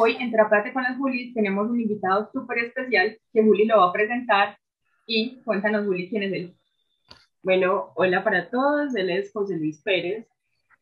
[0.00, 3.88] hoy en Terapéate con las Juli tenemos un invitado súper especial que Juli lo va
[3.90, 4.56] a presentar.
[5.06, 6.54] Y cuéntanos Juli quién es él.
[7.42, 10.26] Bueno, hola para todos, él es José Luis Pérez,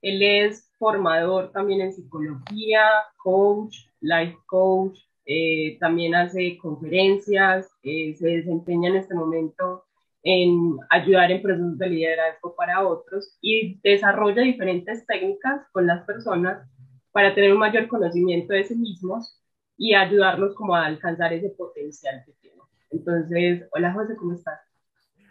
[0.03, 2.83] él es formador también en psicología,
[3.17, 9.85] coach, life coach, eh, también hace conferencias, eh, se desempeña en este momento
[10.23, 16.69] en ayudar en procesos de liderazgo para otros y desarrolla diferentes técnicas con las personas
[17.19, 19.43] para tener un mayor conocimiento de sí mismos
[19.77, 22.61] y ayudarlos como a alcanzar ese potencial que tienen.
[22.93, 24.61] Entonces, hola José, ¿cómo estás?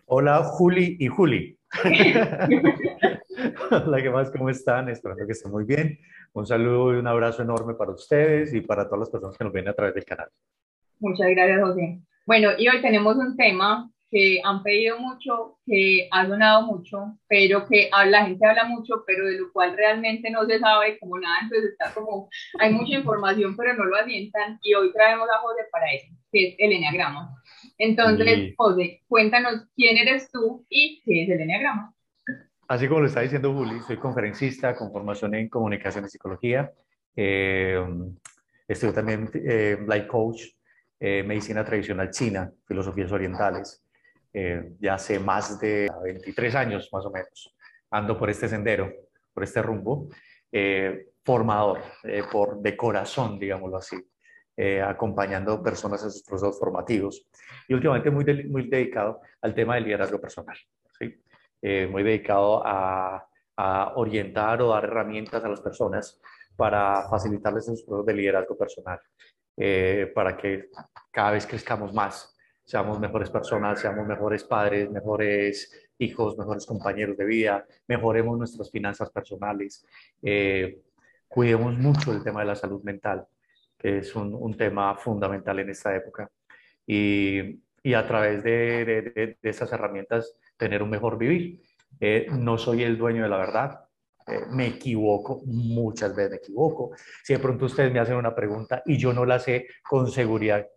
[0.06, 1.58] Hola Juli y Juli.
[3.72, 4.30] hola, ¿qué más?
[4.32, 4.90] ¿Cómo están?
[4.90, 5.98] Esperando que estén muy bien.
[6.34, 9.54] Un saludo y un abrazo enorme para ustedes y para todas las personas que nos
[9.54, 10.28] ven a través del canal.
[11.00, 12.02] Muchas gracias, José.
[12.26, 17.68] Bueno, y hoy tenemos un tema que han pedido mucho, que ha donado mucho, pero
[17.68, 21.40] que la gente habla mucho, pero de lo cual realmente no se sabe como nada,
[21.44, 25.64] entonces está como, hay mucha información, pero no lo asientan, y hoy traemos a José
[25.72, 27.36] para eso, que es el Enneagrama.
[27.78, 31.94] Entonces, José, cuéntanos quién eres tú y qué es el Enneagrama.
[32.68, 36.72] Así como lo está diciendo Juli, soy conferencista con formación en comunicación y psicología.
[37.16, 37.82] Eh,
[38.68, 40.44] estoy también eh, life coach,
[41.00, 43.84] eh, medicina tradicional china, filosofías orientales.
[44.40, 47.56] Eh, ya hace más de 23 años más o menos,
[47.90, 48.94] ando por este sendero,
[49.34, 50.10] por este rumbo,
[50.52, 53.98] eh, formador, eh, por de corazón, digámoslo así,
[54.84, 57.28] acompañando personas en sus procesos formativos
[57.68, 60.58] y últimamente muy, muy dedicado al tema del liderazgo personal,
[61.00, 61.16] ¿sí?
[61.88, 66.20] muy dedicado a, a orientar o dar herramientas a las personas
[66.56, 69.00] para facilitarles sus procesos de liderazgo personal,
[70.14, 70.70] para que
[71.12, 72.37] cada vez crezcamos más
[72.68, 79.10] seamos mejores personas, seamos mejores padres, mejores hijos, mejores compañeros de vida, mejoremos nuestras finanzas
[79.10, 79.86] personales,
[80.22, 80.82] eh,
[81.30, 83.26] cuidemos mucho el tema de la salud mental,
[83.78, 86.30] que es un, un tema fundamental en esta época.
[86.86, 91.62] Y, y a través de, de, de, esas herramientas tener un mejor vivir.
[92.02, 93.86] Eh, no soy el dueño de la verdad,
[94.28, 96.92] eh, me equivoco, muchas veces me equivoco.
[97.24, 100.68] Si de pronto ustedes me hacen una pregunta y yo no la sé con seguridad,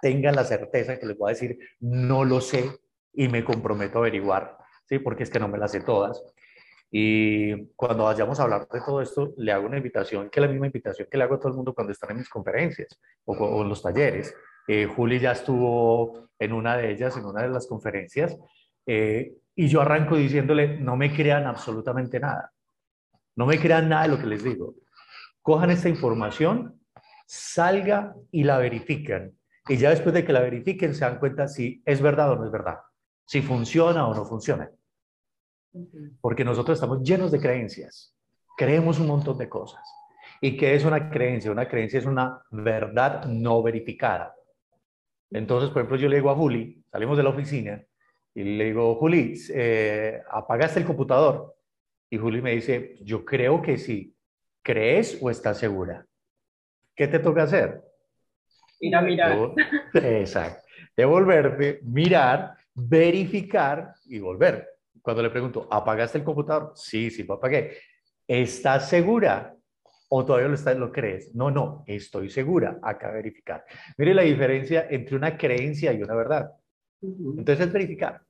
[0.00, 2.70] tengan la certeza que les voy a decir, no lo sé
[3.12, 4.98] y me comprometo a averiguar, ¿sí?
[4.98, 6.22] porque es que no me las sé todas.
[6.90, 10.52] Y cuando vayamos a hablar de todo esto, le hago una invitación, que es la
[10.52, 13.62] misma invitación que le hago a todo el mundo cuando están en mis conferencias o,
[13.62, 14.34] en los talleres.
[14.68, 18.36] Eh, Juli ya estuvo en una de ellas, en una de las conferencias,
[18.86, 22.52] eh, y yo arranco diciéndole, no me crean absolutamente nada.
[23.34, 24.74] No me crean nada de lo que les digo.
[25.42, 26.80] Cojan esta información,
[27.26, 29.32] salga y la verifican.
[29.68, 32.44] Y ya después de que la verifiquen se dan cuenta si es verdad o no
[32.44, 32.78] es verdad,
[33.24, 34.70] si funciona o no funciona.
[36.20, 38.14] Porque nosotros estamos llenos de creencias,
[38.56, 39.82] creemos un montón de cosas.
[40.40, 41.50] ¿Y qué es una creencia?
[41.50, 44.34] Una creencia es una verdad no verificada.
[45.30, 47.82] Entonces, por ejemplo, yo le digo a Juli, salimos de la oficina,
[48.34, 51.56] y le digo, Juli, eh, ¿apagaste el computador?
[52.10, 54.14] Y Juli me dice, yo creo que sí.
[54.62, 56.06] ¿Crees o estás segura?
[56.94, 57.82] ¿Qué te toca hacer?
[58.80, 59.52] Ir a mirar.
[59.94, 60.68] Exacto.
[60.96, 64.68] Devolverte, mirar, verificar y volver.
[65.02, 66.72] Cuando le pregunto, ¿apagaste el computador?
[66.74, 67.76] Sí, sí, lo apagué.
[68.26, 69.54] ¿Estás segura?
[70.08, 71.34] ¿O todavía lo, estás, lo crees?
[71.34, 72.78] No, no, estoy segura.
[72.82, 73.64] Acá verificar.
[73.96, 76.52] Mire la diferencia entre una creencia y una verdad.
[77.02, 78.20] Entonces es verificar.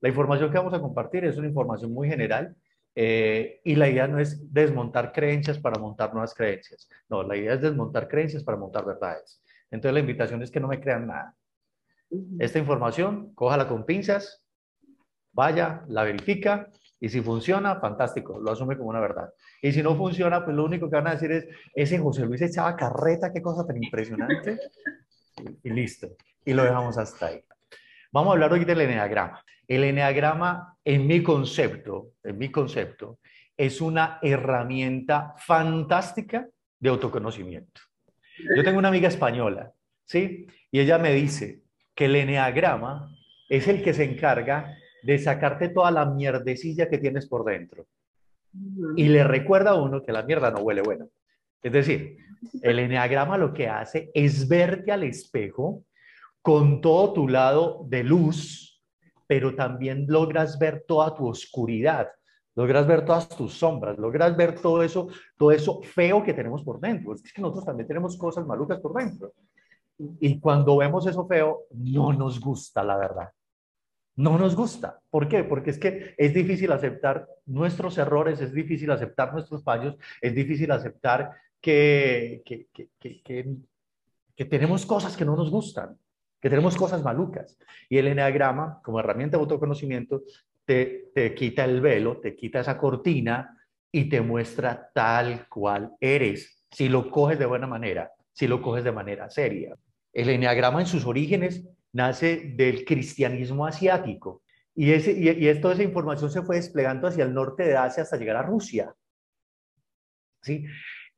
[0.00, 2.54] La información que vamos a compartir es una información muy general
[2.94, 6.88] eh, y la idea no es desmontar creencias para montar nuevas creencias.
[7.08, 9.42] No, la idea es desmontar creencias para montar verdades.
[9.70, 11.34] Entonces la invitación es que no me crean nada.
[12.38, 14.44] Esta información, cójala con pinzas,
[15.32, 19.30] vaya, la verifica y si funciona, fantástico, lo asume como una verdad.
[19.60, 22.40] Y si no funciona, pues lo único que van a decir es, ese José Luis
[22.40, 24.58] echaba carreta, qué cosa tan impresionante.
[25.62, 26.08] y, listo.
[26.44, 27.44] Y lo dejamos hasta ahí.
[28.12, 29.44] Vamos a hablar hoy del eneagrama.
[29.68, 33.18] El eneagrama, en mi concepto, en mi concepto,
[33.56, 36.48] es una herramienta fantástica
[36.78, 37.80] de autoconocimiento.
[38.56, 39.72] Yo tengo una amiga española,
[40.04, 40.46] ¿sí?
[40.70, 41.62] Y ella me dice
[41.94, 43.10] que el eneagrama
[43.48, 47.86] es el que se encarga de sacarte toda la mierdecilla que tienes por dentro.
[48.96, 51.08] Y le recuerda a uno que la mierda no huele bueno.
[51.62, 52.18] Es decir,
[52.62, 55.84] el eneagrama lo que hace es verte al espejo
[56.42, 58.82] con todo tu lado de luz,
[59.26, 62.08] pero también logras ver toda tu oscuridad,
[62.56, 66.80] logras ver todas tus sombras, logras ver todo eso, todo eso feo que tenemos por
[66.80, 67.14] dentro.
[67.14, 69.32] Es que nosotros también tenemos cosas malucas por dentro.
[70.20, 73.30] Y cuando vemos eso feo, no nos gusta, la verdad.
[74.16, 74.98] No nos gusta.
[75.10, 75.44] ¿Por qué?
[75.44, 80.70] Porque es que es difícil aceptar nuestros errores, es difícil aceptar nuestros fallos, es difícil
[80.72, 82.88] aceptar que, que, que,
[84.34, 85.98] que, tenemos cosas que no nos gustan,
[86.40, 87.58] que tenemos cosas malucas.
[87.90, 90.22] Y el eneagrama, como herramienta de autoconocimiento,
[90.66, 93.56] te, te quita el velo, te quita esa cortina
[93.90, 98.84] y te muestra tal cual eres, si lo coges de buena manera, si lo coges
[98.84, 99.74] de manera seria.
[100.12, 104.42] El eneagrama en sus orígenes nace del cristianismo asiático
[104.74, 108.18] y, ese, y, toda esa información se fue desplegando hacia el norte de Asia hasta
[108.18, 108.94] llegar a Rusia.
[110.42, 110.66] ¿Sí?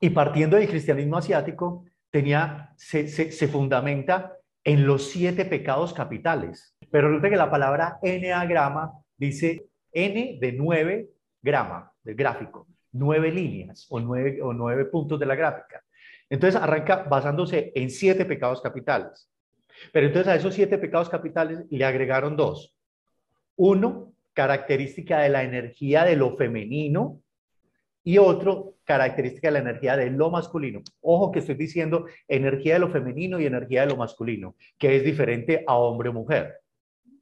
[0.00, 6.76] Y partiendo del cristianismo asiático, tenía, se, se, fundamenta en los siete pecados capitales.
[6.90, 11.10] Pero resulta que la palabra eneagrama dice n de nueve
[11.42, 15.84] grama, del gráfico, nueve líneas o nueve, o nueve puntos de la gráfica.
[16.30, 19.30] Entonces arranca basándose en siete pecados capitales.
[19.92, 22.74] Pero entonces a esos siete pecados capitales le agregaron dos.
[23.56, 27.20] Uno, característica de la energía de lo femenino
[28.04, 30.82] y otro, característica de la energía de lo masculino.
[31.00, 35.04] Ojo que estoy diciendo energía de lo femenino y energía de lo masculino, que es
[35.04, 36.60] diferente a hombre o mujer.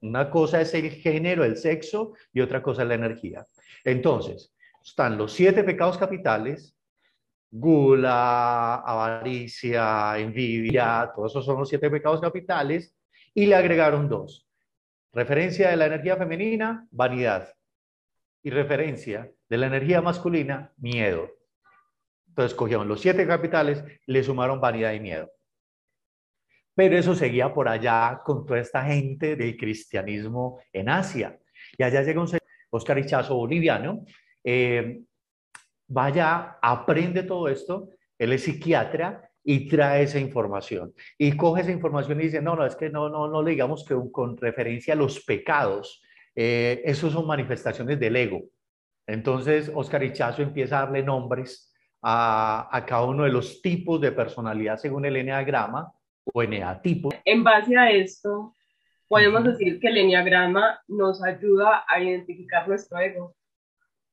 [0.03, 3.47] Una cosa es el género, el sexo, y otra cosa es la energía.
[3.85, 4.55] Entonces,
[4.85, 6.77] están los siete pecados capitales,
[7.51, 12.95] gula, avaricia, envidia, todos esos son los siete pecados capitales,
[13.35, 14.47] y le agregaron dos.
[15.13, 17.53] Referencia de la energía femenina, vanidad.
[18.43, 21.31] Y referencia de la energía masculina, miedo.
[22.29, 25.31] Entonces cogieron los siete capitales, le sumaron vanidad y miedo.
[26.77, 31.39] Pero eso seguía por allá con toda esta gente del cristianismo en Asia.
[31.79, 32.29] Y allá llega un
[32.71, 34.05] Oscar Ichazo, boliviano,
[34.45, 35.01] eh,
[35.89, 37.89] vaya, aprende todo esto,
[38.19, 40.93] él es psiquiatra y trae esa información.
[41.17, 43.83] Y coge esa información y dice, no, no, es que no, no, no le digamos
[43.87, 46.03] que con referencia a los pecados,
[46.35, 48.43] eh, esos son manifestaciones del ego.
[49.07, 51.73] Entonces, Oscar Ichazo empieza a darle nombres
[52.03, 55.96] a, a cada uno de los tipos de personalidad según el eneagrama
[56.33, 57.11] o eneatipo.
[57.25, 58.55] En base a esto,
[59.09, 63.35] podemos decir que el eneagrama nos ayuda a identificar nuestro ego.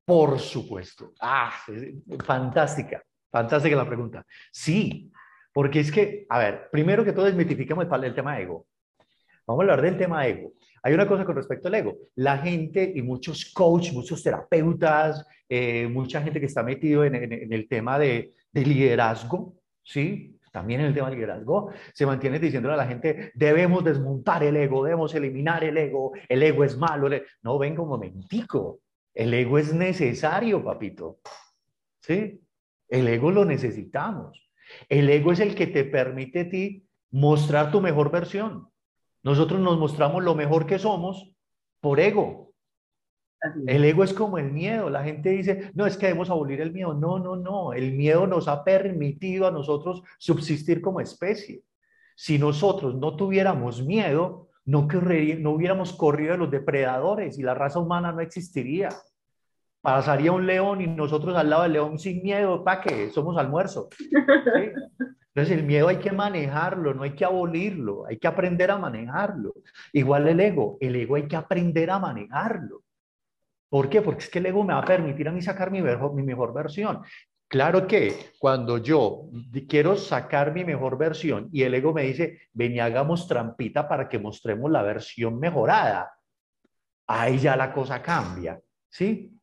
[0.05, 1.13] Por supuesto.
[1.19, 1.53] Ah,
[2.25, 4.25] fantástica, fantástica la pregunta.
[4.51, 5.11] Sí,
[5.53, 8.65] porque es que, a ver, primero que todo desmitifiquemos el tema ego.
[9.45, 10.53] Vamos a hablar del tema ego.
[10.81, 11.97] Hay una cosa con respecto al ego.
[12.15, 17.15] La gente y muchos coaches, muchos terapeutas, eh, mucha gente que está metido en,
[17.53, 20.37] el tema de, de, liderazgo, ¿sí?
[20.53, 24.55] También en el tema del liderazgo, se mantiene diciendo a la gente, debemos desmontar el
[24.55, 27.09] ego, debemos eliminar el ego, el ego es malo.
[27.41, 28.81] No, venga un momentico.
[29.15, 31.17] El ego es necesario, papito.
[32.01, 32.39] ¿Sí?
[32.87, 34.47] El ego lo necesitamos.
[34.89, 38.67] El ego es el que te permite a ti mostrar tu mejor versión.
[39.23, 41.33] Nosotros nos mostramos lo mejor que somos
[41.79, 42.52] por ego.
[43.67, 44.89] El ego es como el miedo.
[44.89, 46.93] La gente dice, no, es que debemos abolir el miedo.
[46.93, 47.73] No, no, no.
[47.73, 51.61] El miedo nos ha permitido a nosotros subsistir como especie.
[52.15, 57.79] Si nosotros no tuviéramos miedo, no, no hubiéramos corrido de los depredadores y la raza
[57.79, 58.89] humana no existiría.
[59.81, 63.09] Pasaría un león y nosotros al lado del león sin miedo, ¿para qué?
[63.09, 63.89] Somos almuerzo.
[65.35, 69.55] Entonces el miedo hay que manejarlo, no hay que abolirlo, hay que aprender a manejarlo.
[69.91, 72.82] Igual el ego, el ego hay que aprender a manejarlo.
[73.73, 74.03] ¿Por qué?
[74.03, 76.21] Porque es que el ego me va a permitir a mí sacar mi mejor, mi
[76.21, 77.01] mejor versión.
[77.47, 79.31] Claro que cuando yo
[79.67, 84.07] quiero sacar mi mejor versión y el ego me dice, ven y hagamos trampita para
[84.07, 86.13] que mostremos la versión mejorada,
[87.07, 89.39] ahí ya la cosa cambia, ¿sí?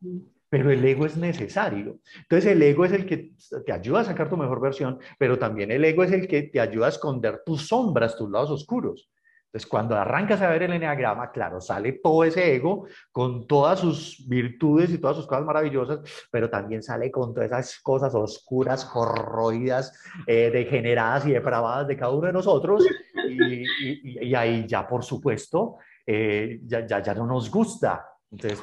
[0.49, 1.99] Pero el ego es necesario.
[2.19, 3.33] Entonces el ego es el que
[3.67, 6.61] te ayuda a sacar tu mejor versión, pero también el ego es el que te
[6.61, 9.11] ayuda a esconder tus sombras, tus lados oscuros.
[9.53, 14.25] Entonces, cuando arrancas a ver el enneagrama, claro, sale todo ese ego con todas sus
[14.29, 15.99] virtudes y todas sus cosas maravillosas,
[16.31, 19.93] pero también sale con todas esas cosas oscuras, corroídas,
[20.25, 22.87] eh, degeneradas y depravadas de cada uno de nosotros.
[23.29, 28.07] Y, ahí ya, por supuesto, eh, ya, ya, ya, no nos gusta.
[28.31, 28.63] Entonces,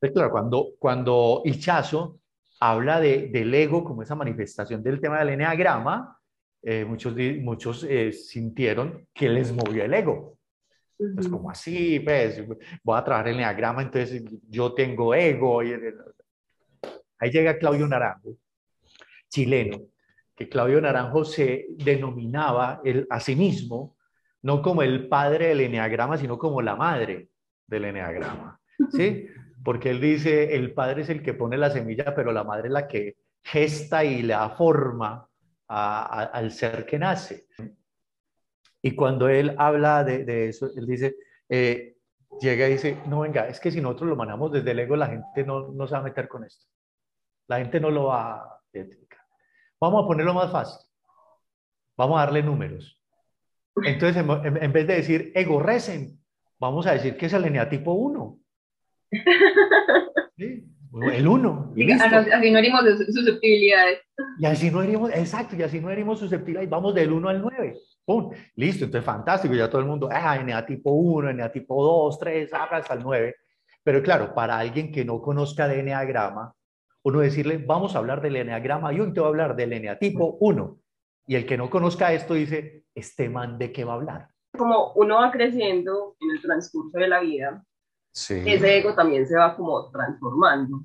[0.00, 2.20] pues claro, cuando, cuando Ichazo
[2.60, 6.18] habla de, del ego como esa manifestación del tema del enneagrama,
[6.68, 10.36] eh, muchos, muchos eh, sintieron que les movió el ego.
[11.14, 12.42] Pues como así, pues,
[12.82, 15.62] voy a trabajar el enneagrama, entonces yo tengo ego.
[15.62, 15.74] Y...
[17.20, 18.36] Ahí llega Claudio Naranjo,
[19.28, 19.78] chileno,
[20.34, 23.96] que Claudio Naranjo se denominaba el, a sí mismo,
[24.42, 27.28] no como el padre del enneagrama, sino como la madre
[27.68, 28.60] del enneagrama.
[28.90, 29.28] ¿Sí?
[29.64, 32.72] Porque él dice, el padre es el que pone la semilla, pero la madre es
[32.72, 34.34] la que gesta y le
[35.68, 37.46] da forma al ser que nace.
[38.82, 41.16] Y cuando él habla de, eso, él dice,
[41.48, 41.96] eh,
[42.40, 45.08] llega y dice, no, venga, es que si nosotros lo manejamos desde el ego, la
[45.08, 46.66] gente no, no se va a meter con esto.
[47.48, 49.20] La gente no lo va a identificar.
[49.80, 50.86] Vamos a ponerlo más fácil.
[51.96, 53.02] Vamos a darle números.
[53.84, 56.18] Entonces, en, vez de decir ego recen,
[56.58, 58.38] vamos a decir que es el eneatipo 1.
[60.92, 61.74] El 1.
[62.32, 64.00] Así no herimos susceptibilidades.
[64.38, 66.70] Y así no herimos, exacto, y así no herimos susceptibilidades.
[66.70, 67.74] Vamos del 1 al 9.
[68.04, 68.30] ¡Pum!
[68.54, 72.50] Listo, entonces fantástico, ya todo el mundo, ah, NA tipo 1, NA tipo 2, 3,
[72.52, 73.34] hasta el 9.
[73.82, 76.54] Pero claro, para alguien que no conozca de Enneagrama,
[77.02, 80.36] uno decirle, vamos a hablar del Enneagrama y un te va a hablar del tipo
[80.40, 80.78] 1.
[81.28, 84.28] Y el que no conozca esto dice, este man de qué va a hablar.
[84.56, 87.64] Como uno va creciendo en el transcurso de la vida,
[88.16, 90.82] ese ego también se va como transformando.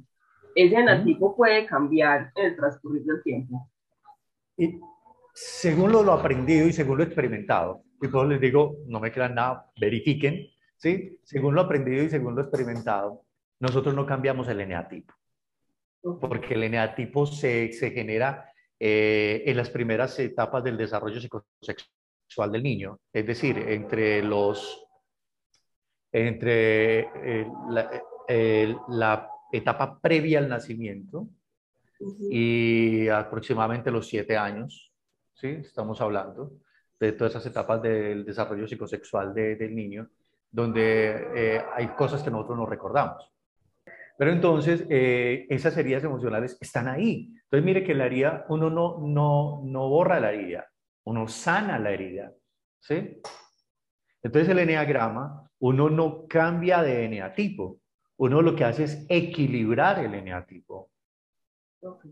[0.54, 3.70] Ese enatipo puede cambiar en el transcurso del tiempo.
[4.58, 4.80] Y
[5.34, 9.36] según lo, lo aprendido y según lo experimentado, y por les digo, no me crean
[9.36, 11.20] nada, verifiquen, ¿sí?
[11.24, 13.24] Según lo aprendido y según lo experimentado,
[13.60, 15.14] nosotros no cambiamos el eneatipo.
[16.20, 22.64] Porque el eneatipo se, se genera eh, en las primeras etapas del desarrollo psicosexual del
[22.64, 24.84] niño, es decir, entre los
[26.12, 27.48] entre eh,
[28.28, 31.28] eh, la, etapa previa al nacimiento
[32.30, 34.94] y aproximadamente los siete años,
[35.34, 35.48] ¿sí?
[35.48, 36.54] Estamos hablando
[36.98, 40.08] de todas esas etapas del desarrollo psicosexual del niño,
[40.50, 43.30] donde hay cosas que nosotros no recordamos.
[44.18, 47.34] Pero entonces, esas heridas emocionales están ahí.
[47.44, 50.70] Entonces, mire que la herida, uno no, no, no borra la herida,
[51.04, 52.32] uno sana la herida.
[52.80, 53.22] ¿sí?
[54.24, 57.80] Entonces, el eneagrama, uno no cambia de eneatipo,
[58.18, 60.92] uno lo que hace es equilibrar el eneatipo.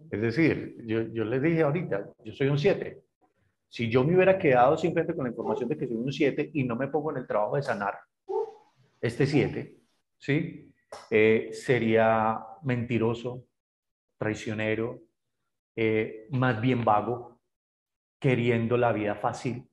[0.09, 3.03] Es decir, yo, yo les dije ahorita, yo soy un 7.
[3.69, 6.63] Si yo me hubiera quedado simplemente con la información de que soy un 7 y
[6.63, 7.99] no me pongo en el trabajo de sanar
[8.99, 9.77] este 7,
[10.17, 10.73] ¿sí?
[11.11, 13.45] Eh, sería mentiroso,
[14.17, 15.01] traicionero,
[15.75, 17.39] eh, más bien vago,
[18.19, 19.68] queriendo la vida fácil,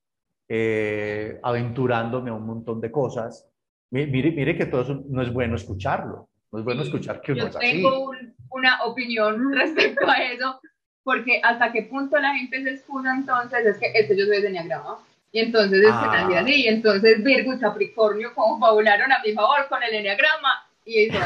[0.48, 3.48] eh, aventurándome a un montón de cosas.
[3.90, 7.48] Mire, mire que todo eso no es bueno escucharlo, no es bueno escuchar que uno
[7.48, 8.10] Yo tengo
[8.50, 10.60] una opinión respecto a eso,
[11.02, 14.48] porque hasta qué punto la gente se excusa entonces, es que este yo soy de
[14.48, 14.98] Enneagrama,
[15.30, 16.26] y entonces es ah.
[16.28, 21.06] que así, y entonces Virgo y Capricornio confabularon a mi favor con el Enneagrama, y
[21.06, 21.18] eso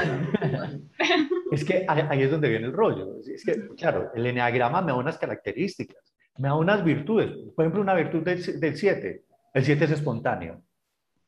[1.52, 3.16] Es que ahí es donde viene el rollo.
[3.20, 7.30] Es que, claro, el eneagrama me da unas características, me da unas virtudes.
[7.54, 9.25] Por ejemplo, una virtud del 7.
[9.52, 10.62] El 7 es espontáneo.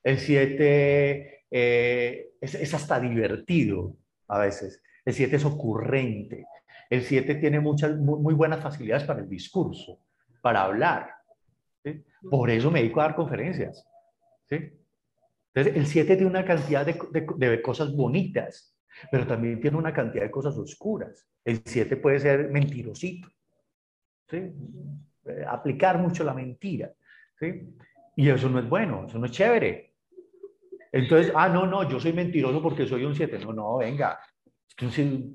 [0.03, 3.97] El 7 eh, es, hasta divertido
[4.29, 4.83] a veces.
[5.05, 6.47] El 7 es ocurrente.
[6.89, 10.01] El 7 tiene muchas, muy, buenas facilidades para el discurso,
[10.41, 11.11] para hablar.
[12.31, 13.85] Por eso me dedico a dar conferencias.
[14.49, 16.99] Entonces, el 7 tiene una cantidad de,
[17.37, 18.73] de cosas bonitas
[19.11, 21.27] pero también tiene una cantidad de cosas oscuras.
[21.45, 23.29] El 7 puede ser mentirosito,
[24.29, 24.53] ¿sí?
[25.25, 26.93] Eh, aplicar mucho la mentira,
[27.39, 27.63] ¿sí?
[28.17, 29.95] Y eso no es bueno, eso no es chévere.
[30.91, 33.39] Entonces, ah, no, no, yo soy mentiroso porque soy un 7.
[33.39, 34.21] No, no, venga.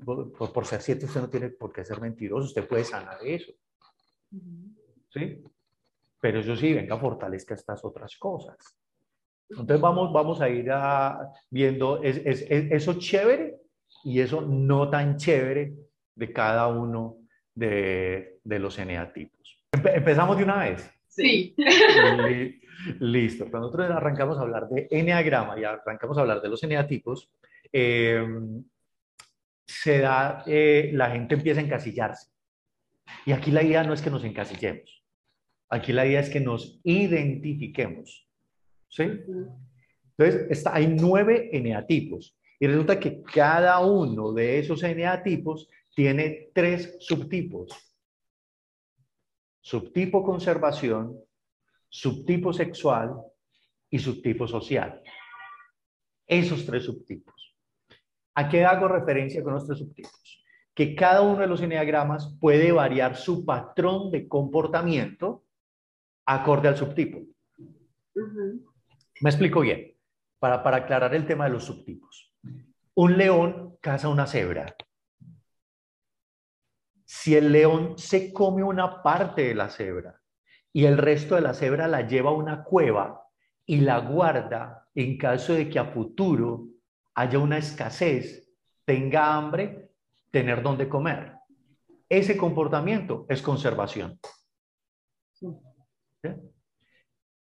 [0.04, 3.52] Por, por ser 7 usted no tiene por qué ser mentiroso, usted puede sanar eso.
[5.10, 5.42] ¿Sí?
[6.20, 8.56] Pero eso sí, venga, fortalezca estas otras cosas.
[9.48, 13.58] Entonces vamos, vamos a ir a, viendo es, es, eso chévere
[14.04, 15.74] y eso no tan chévere
[16.14, 17.16] de cada uno
[17.58, 19.64] de, de los eneatipos.
[19.72, 20.90] ¿Empezamos de una vez?
[21.08, 21.54] Sí.
[23.00, 23.50] Listo.
[23.50, 27.30] Cuando nosotros arrancamos a hablar de eneagrama y arrancamos a hablar de los eneatipos,
[27.72, 28.24] eh,
[29.66, 32.30] se da, eh, la gente empieza a encasillarse.
[33.26, 35.04] Y aquí la idea no es que nos encasillemos.
[35.68, 38.28] Aquí la idea es que nos identifiquemos.
[38.88, 39.02] ¿Sí?
[39.02, 46.96] Entonces, está, hay nueve eneatipos y resulta que cada uno de esos eneatipos tiene tres
[47.00, 47.72] subtipos.
[49.60, 51.18] Subtipo conservación,
[51.88, 53.16] subtipo sexual
[53.90, 55.02] y subtipo social.
[56.24, 57.52] Esos tres subtipos.
[58.36, 60.44] ¿A qué hago referencia con los tres subtipos?
[60.72, 65.46] Que cada uno de los eneagramas puede variar su patrón de comportamiento
[66.26, 67.18] acorde al subtipo.
[69.20, 69.96] Me explico bien,
[70.38, 72.32] para, para aclarar el tema de los subtipos.
[72.94, 74.76] Un león caza una cebra.
[77.10, 80.20] Si el león se come una parte de la cebra
[80.74, 83.22] y el resto de la cebra la lleva a una cueva
[83.64, 86.66] y la guarda en caso de que a futuro
[87.14, 88.52] haya una escasez,
[88.84, 89.90] tenga hambre,
[90.30, 91.32] tener donde comer.
[92.10, 94.20] Ese comportamiento es conservación.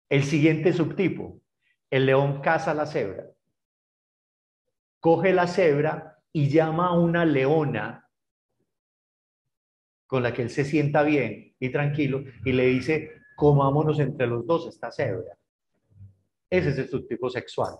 [0.07, 1.41] El siguiente subtipo,
[1.89, 3.25] el león caza la cebra,
[5.01, 8.08] coge la cebra y llama a una leona
[10.09, 14.43] con la que él se sienta bien y tranquilo y le dice, comámonos entre los
[14.43, 15.37] dos esta cebra.
[16.49, 17.75] Ese es el subtipo sexual.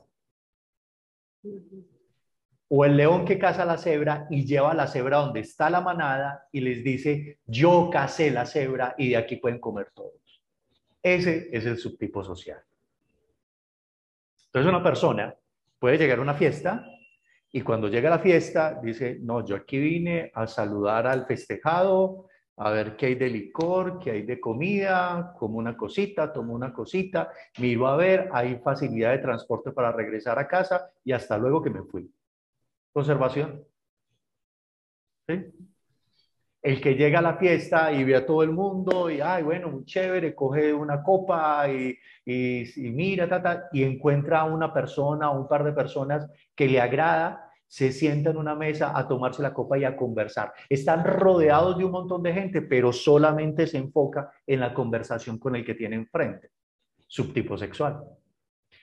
[2.68, 6.48] O el león que caza la cebra y lleva la cebra donde está la manada
[6.52, 10.44] y les dice, yo cacé la cebra y de aquí pueden comer todos.
[11.02, 12.62] Ese es el subtipo social.
[14.46, 15.36] Entonces una persona
[15.80, 16.86] puede llegar a una fiesta
[17.52, 22.28] y cuando llega la fiesta dice, no, yo aquí vine a saludar al festejado,
[22.58, 26.74] a ver qué hay de licor, qué hay de comida, como una cosita, tomo una
[26.74, 31.62] cosita, miro a ver, hay facilidad de transporte para regresar a casa y hasta luego
[31.62, 32.14] que me fui.
[32.92, 33.66] Conservación.
[35.28, 35.46] ¿Sí?
[36.62, 39.70] El que llega a la fiesta y ve a todo el mundo y, ay, bueno,
[39.70, 45.42] muy chévere, coge una copa y, y, mira, ta, y encuentra a una persona o
[45.42, 49.54] un par de personas que le agrada se sienta en una mesa a tomarse la
[49.54, 50.52] copa y a conversar.
[50.68, 55.56] Están rodeados de un montón de gente, pero solamente se enfoca en la conversación con
[55.56, 56.50] el que tiene enfrente.
[57.08, 58.04] Subtipo sexual.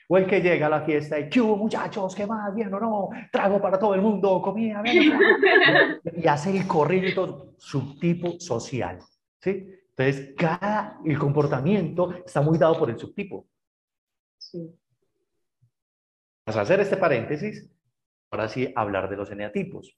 [0.08, 2.14] O el que llega a la fiesta y, ¿qué hubo muchachos?
[2.14, 2.54] ¿Qué más?
[2.54, 3.08] ¿Bien o no?
[3.32, 4.82] Trago para todo el mundo, comida,
[6.16, 7.54] y hace el corrido.
[7.58, 8.98] Subtipo social.
[9.40, 9.66] ¿sí?
[9.96, 13.48] Entonces, cada, el comportamiento está muy dado por el subtipo.
[14.38, 14.78] Sí.
[16.46, 17.68] Vas a hacer este paréntesis
[18.30, 19.96] ahora sí hablar de los eneatipos.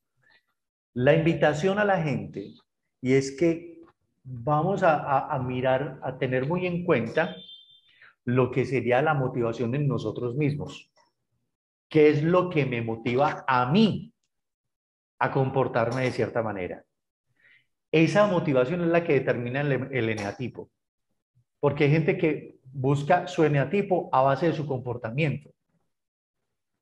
[0.95, 2.55] La invitación a la gente,
[3.01, 3.83] y es que
[4.25, 7.37] vamos a, mirar, a tener muy en cuenta
[8.29, 10.91] lo que sería la motivación en nosotros mismos.
[11.89, 14.13] ¿Qué es lo que me motiva a mí
[15.19, 16.85] a comportarme de cierta manera?
[17.91, 20.71] Esa motivación es la que determina el, el eneatipo.
[21.59, 25.51] Porque hay gente que busca su eneatipo a base de su comportamiento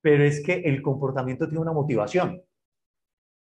[0.06, 2.40] pero es que el comportamiento tiene una motivación.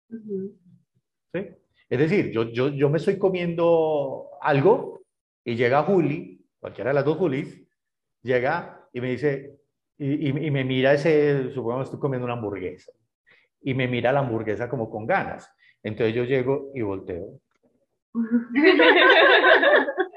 [0.09, 1.47] ¿Sí?
[1.89, 4.99] Es decir, yo, yo, yo me estoy comiendo algo
[5.45, 7.65] y llega Juli, cualquiera de las dos Julis,
[8.21, 9.59] llega y me dice,
[9.97, 12.91] y, y, me mira ese, supongamos estoy comiendo una hamburguesa,
[13.61, 15.51] y me mira la hamburguesa como con ganas.
[15.83, 17.39] Entonces yo llego y volteo.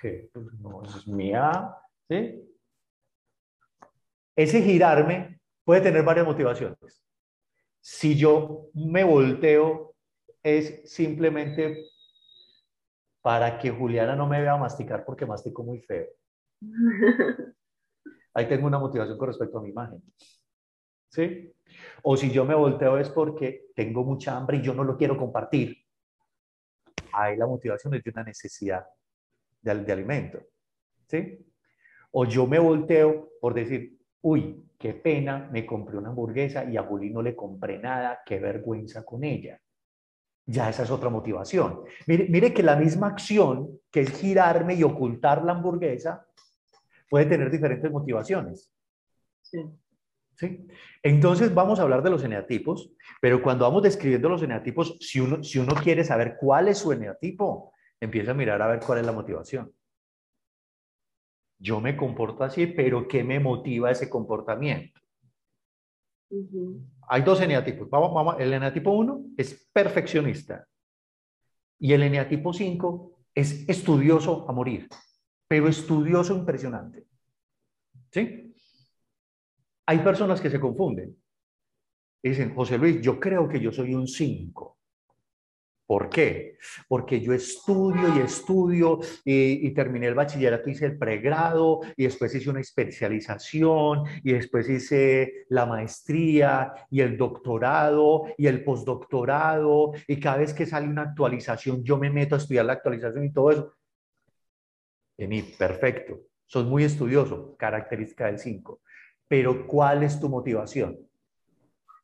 [0.00, 0.30] ¿Qué?
[0.32, 1.74] Pues no es mía,
[2.08, 2.44] ¿sí?
[4.36, 7.04] Ese girarme puede tener varias motivaciones.
[7.80, 9.94] Si yo me volteo,
[10.42, 11.84] es simplemente
[13.20, 16.06] para que Juliana no me vea masticar porque mastico muy feo.
[18.34, 20.02] Ahí tengo una motivación con respecto a mi imagen.
[21.08, 21.52] ¿Sí?
[22.02, 25.16] O si yo me volteo es porque tengo mucha hambre y yo no lo quiero
[25.16, 25.76] compartir.
[27.12, 28.86] Ahí la motivación es de una necesidad
[29.60, 30.40] de, de alimento.
[31.06, 31.44] ¿Sí?
[32.12, 36.82] O yo me volteo por decir, uy, qué pena, me compré una hamburguesa y a
[36.82, 39.60] Juli no le compré nada, qué vergüenza con ella.
[40.46, 41.82] Ya esa es otra motivación.
[42.06, 46.26] Mire, mire que la misma acción, que es girarme y ocultar la hamburguesa,
[47.08, 48.70] puede tener diferentes motivaciones.
[49.42, 49.64] Sí.
[50.36, 50.66] ¿Sí?
[51.02, 55.42] Entonces vamos a hablar de los eneatipos, pero cuando vamos describiendo los eneatipos, si uno,
[55.42, 59.06] si uno quiere saber cuál es su eneatipo, empieza a mirar a ver cuál es
[59.06, 59.72] la motivación
[61.58, 65.00] yo me comporto así, pero ¿qué me motiva ese comportamiento?
[67.08, 67.88] Hay dos eneatipos.
[67.90, 70.66] Vamos, vamos, el eneatipo 1 es perfeccionista
[71.78, 74.88] y el eneatipo 5 es estudioso a morir,
[75.48, 77.06] pero estudioso impresionante.
[78.10, 78.54] ¿Sí?
[79.86, 81.16] Hay personas que se confunden.
[82.22, 84.78] Dicen, José Luis, yo creo que yo soy un 5.
[85.88, 86.58] ¿Por qué?
[86.86, 92.50] Porque yo estudio y estudio y, terminé el bachillerato, hice el pregrado y después hice
[92.50, 100.36] una especialización y después hice la maestría y el doctorado y el postdoctorado y cada
[100.36, 103.77] vez que sale una actualización yo me meto a estudiar la actualización y todo eso.
[105.18, 106.20] Emi, perfecto.
[106.46, 108.80] Sos muy estudioso, característica del 5.
[109.26, 110.96] Pero ¿cuál es tu motivación?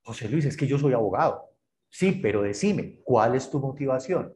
[0.03, 1.51] José Luis, es que yo soy abogado.
[1.89, 4.35] Sí, pero decime, ¿cuál es tu motivación?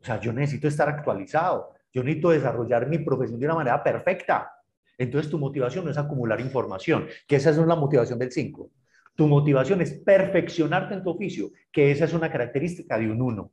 [0.00, 4.50] O sea, yo necesito estar actualizado, yo necesito desarrollar mi profesión de una manera perfecta.
[4.96, 8.70] Entonces tu motivación no es acumular información, que esa es la motivación del 5.
[9.16, 13.52] Tu motivación es perfeccionarte en tu oficio, que esa es una característica de un 1.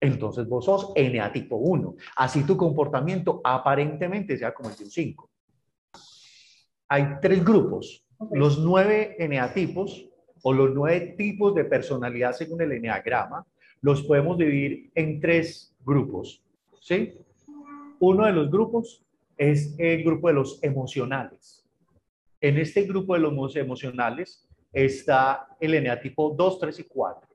[0.00, 1.94] Entonces vos sos NA tipo 1.
[2.16, 5.30] Así tu comportamiento aparentemente sea como el de un 5.
[6.88, 8.04] Hay tres grupos.
[8.32, 10.08] Los nueve eneatipos
[10.42, 13.46] o los nueve tipos de personalidad según el enneagrama,
[13.80, 16.42] los podemos dividir en tres grupos.
[16.80, 17.14] ¿sí?
[17.98, 19.04] Uno de los grupos
[19.36, 21.66] es el grupo de los emocionales.
[22.40, 27.29] En este grupo de los emocionales está el eneatipo 2, 3 y 4.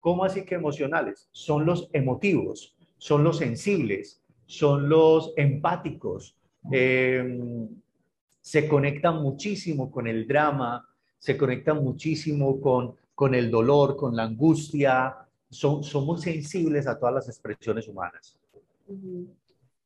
[0.00, 1.28] ¿Cómo así que emocionales?
[1.32, 6.36] Son los emotivos, son los sensibles, son los empáticos.
[6.70, 7.68] Em,
[8.40, 14.24] se conectan muchísimo con el drama, se conectan muchísimo con, con el dolor, con la
[14.24, 15.16] angustia.
[15.50, 18.38] Son, somos sensibles a todas las expresiones humanas.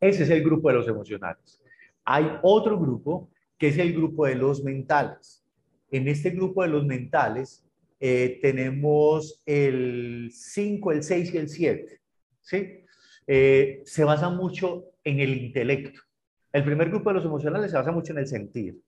[0.01, 1.61] Ese es el grupo de los emocionales.
[2.05, 5.44] Hay otro grupo que es el grupo de los mentales.
[5.90, 7.64] En este grupo de los mentales
[8.05, 12.01] eh, tenemos el 5, el 6 y el 7.
[12.41, 12.85] ¿sí?
[13.29, 16.01] Eh, se basa mucho en el intelecto.
[16.53, 18.83] El primer grupo de los emocionales se basa mucho en el sentir.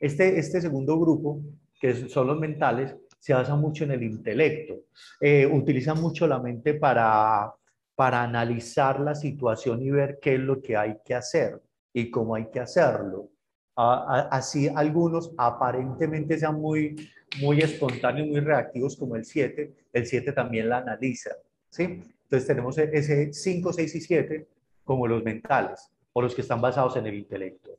[0.00, 1.40] Este, este segundo grupo,
[1.80, 4.74] que son los mentales, se basa mucho en el intelecto.
[5.20, 7.54] Eh, utilizan mucho la mente para,
[7.94, 12.34] para analizar la situación y ver qué es lo que hay que hacer y cómo
[12.34, 13.30] hay que hacerlo.
[13.76, 16.96] así algunos aparentemente sean muy,
[17.40, 21.30] muy espontáneos, muy reactivos como el 7, el 7 también la analiza,
[21.68, 21.82] ¿sí?
[21.82, 24.46] Entonces tenemos ese 5, 6 y 7
[24.84, 27.70] como los mentales o los que están basados en el intelecto.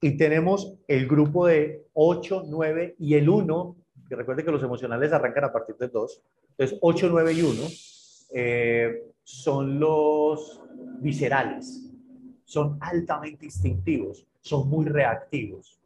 [0.00, 3.76] Y tenemos el grupo de 8, 9 y el 1,
[4.08, 6.22] que recuerden que los emocionales arrancan a partir del 2.
[6.50, 7.62] Entonces 8, 9 y 1
[8.34, 10.60] eh, son los
[11.00, 11.90] viscerales,
[12.44, 15.80] son altamente instintivos, son muy reactivos.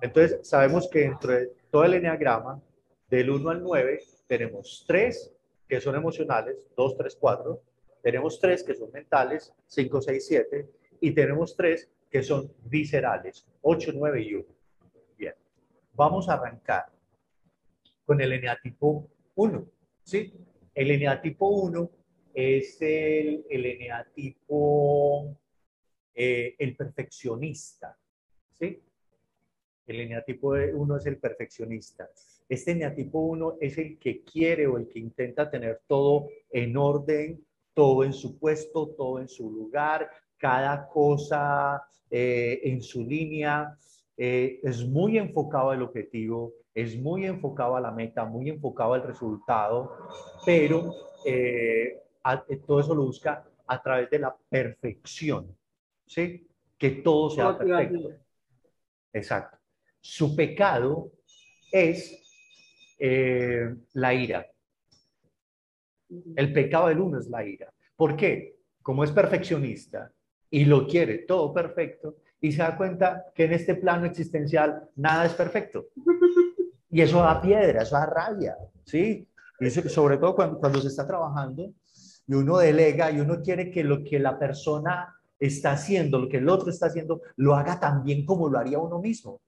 [0.00, 2.62] Entonces sabemos que dentro de todo el enneagrama,
[3.10, 5.34] del 1 al 9, tenemos 3
[5.68, 7.62] que son emocionales, 2, 3, 4.
[8.02, 10.70] Tenemos 3 que son mentales, 5, 6, 7.
[11.00, 14.44] Y tenemos 3 que son viscerales, 8, 9 y 1.
[15.18, 15.34] Bien,
[15.94, 16.86] vamos a arrancar
[18.04, 19.66] con el eneatipo 1.
[20.02, 20.32] ¿sí?
[20.74, 21.90] El eneatipo 1
[22.34, 25.36] es el, el eneatipo,
[26.14, 27.96] eh, el perfeccionista.
[28.58, 28.80] ¿sí?
[29.90, 32.08] El eneatipo 1 es el perfeccionista.
[32.48, 37.44] Este eneatipo 1 es el que quiere o el que intenta tener todo en orden,
[37.74, 43.76] todo en su puesto, todo en su lugar, cada cosa eh, en su línea.
[44.16, 49.02] Eh, es muy enfocado al objetivo, es muy enfocado a la meta, muy enfocado al
[49.02, 49.92] resultado,
[50.46, 50.94] pero
[51.26, 51.98] eh,
[52.64, 55.52] todo eso lo busca a través de la perfección,
[56.06, 56.46] ¿sí?
[56.78, 58.10] Que todo sea perfecto.
[59.12, 59.59] Exacto.
[60.00, 61.12] Su pecado
[61.70, 62.20] es
[62.98, 64.46] eh, la ira.
[66.36, 67.72] El pecado del uno es la ira.
[67.96, 68.56] ¿Por qué?
[68.82, 70.10] Como es perfeccionista
[70.50, 75.26] y lo quiere todo perfecto y se da cuenta que en este plano existencial nada
[75.26, 75.88] es perfecto.
[76.90, 79.28] Y eso da piedra, eso da rabia, ¿sí?
[79.60, 81.72] Y sobre todo cuando, cuando se está trabajando
[82.26, 86.38] y uno delega y uno quiere que lo que la persona está haciendo, lo que
[86.38, 89.40] el otro está haciendo, lo haga tan bien como lo haría uno mismo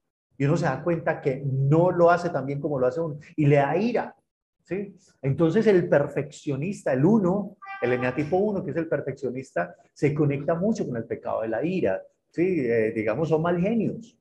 [0.43, 3.17] y uno se da cuenta que no lo hace tan bien como lo hace uno
[3.37, 4.17] y le da ira.
[4.65, 4.93] ¿sí?
[5.23, 10.85] Entonces el perfeccionista, el uno, el eneatipo uno, que es el perfeccionista, se conecta mucho
[10.85, 12.03] con el pecado de la ira.
[12.33, 12.59] ¿sí?
[12.59, 14.19] Eh, digamos, son mal genios.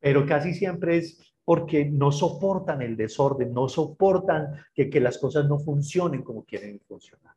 [0.00, 5.46] Pero casi siempre es porque no soportan el desorden, no soportan que, que las cosas
[5.46, 7.36] no funcionen como quieren funcionar.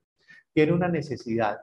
[0.52, 1.60] Tiene una necesidad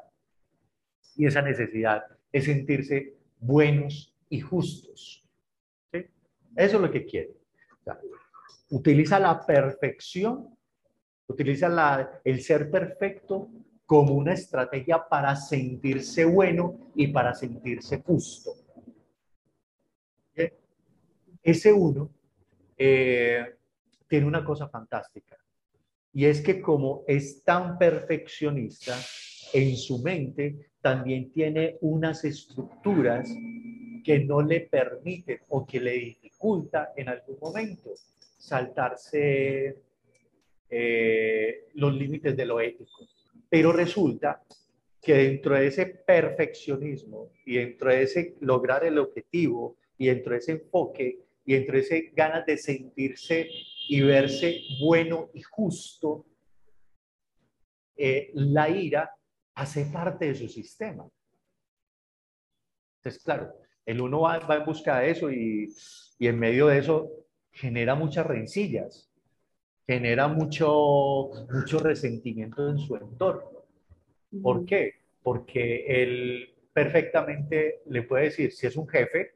[1.16, 5.24] y esa necesidad es sentirse buenos y justos.
[5.92, 6.06] ¿sí?
[6.56, 7.36] Eso es lo que quiere.
[8.70, 10.56] utiliza la perfección,
[11.26, 13.48] utiliza la, el ser perfecto
[13.86, 18.52] como una estrategia para sentirse bueno y para sentirse justo.
[21.42, 22.10] Ese uno
[22.76, 23.56] eh,
[24.06, 25.38] tiene una cosa fantástica
[26.12, 28.94] y es que como es tan perfeccionista,
[29.52, 33.30] en su mente también tiene unas estructuras
[34.02, 37.94] que no le permite o que le dificulta en algún momento
[38.38, 39.76] saltarse
[40.70, 43.06] eh, los límites de lo ético.
[43.48, 44.42] Pero resulta
[45.00, 50.38] que dentro de ese perfeccionismo y dentro de ese lograr el objetivo y dentro de
[50.38, 53.48] ese enfoque y dentro de ese ganas de sentirse
[53.88, 56.26] y verse bueno y justo,
[57.96, 59.10] eh, la ira
[59.54, 61.08] hace parte de su sistema.
[62.98, 63.54] Entonces, claro,
[63.88, 65.74] el uno va, en busca de eso y,
[66.20, 67.10] en medio de eso
[67.50, 69.10] genera muchas rencillas,
[69.86, 73.64] genera mucho, mucho resentimiento en su entorno.
[74.42, 74.96] ¿Por qué?
[75.22, 79.32] Porque él perfectamente le puede decir, si es un jefe,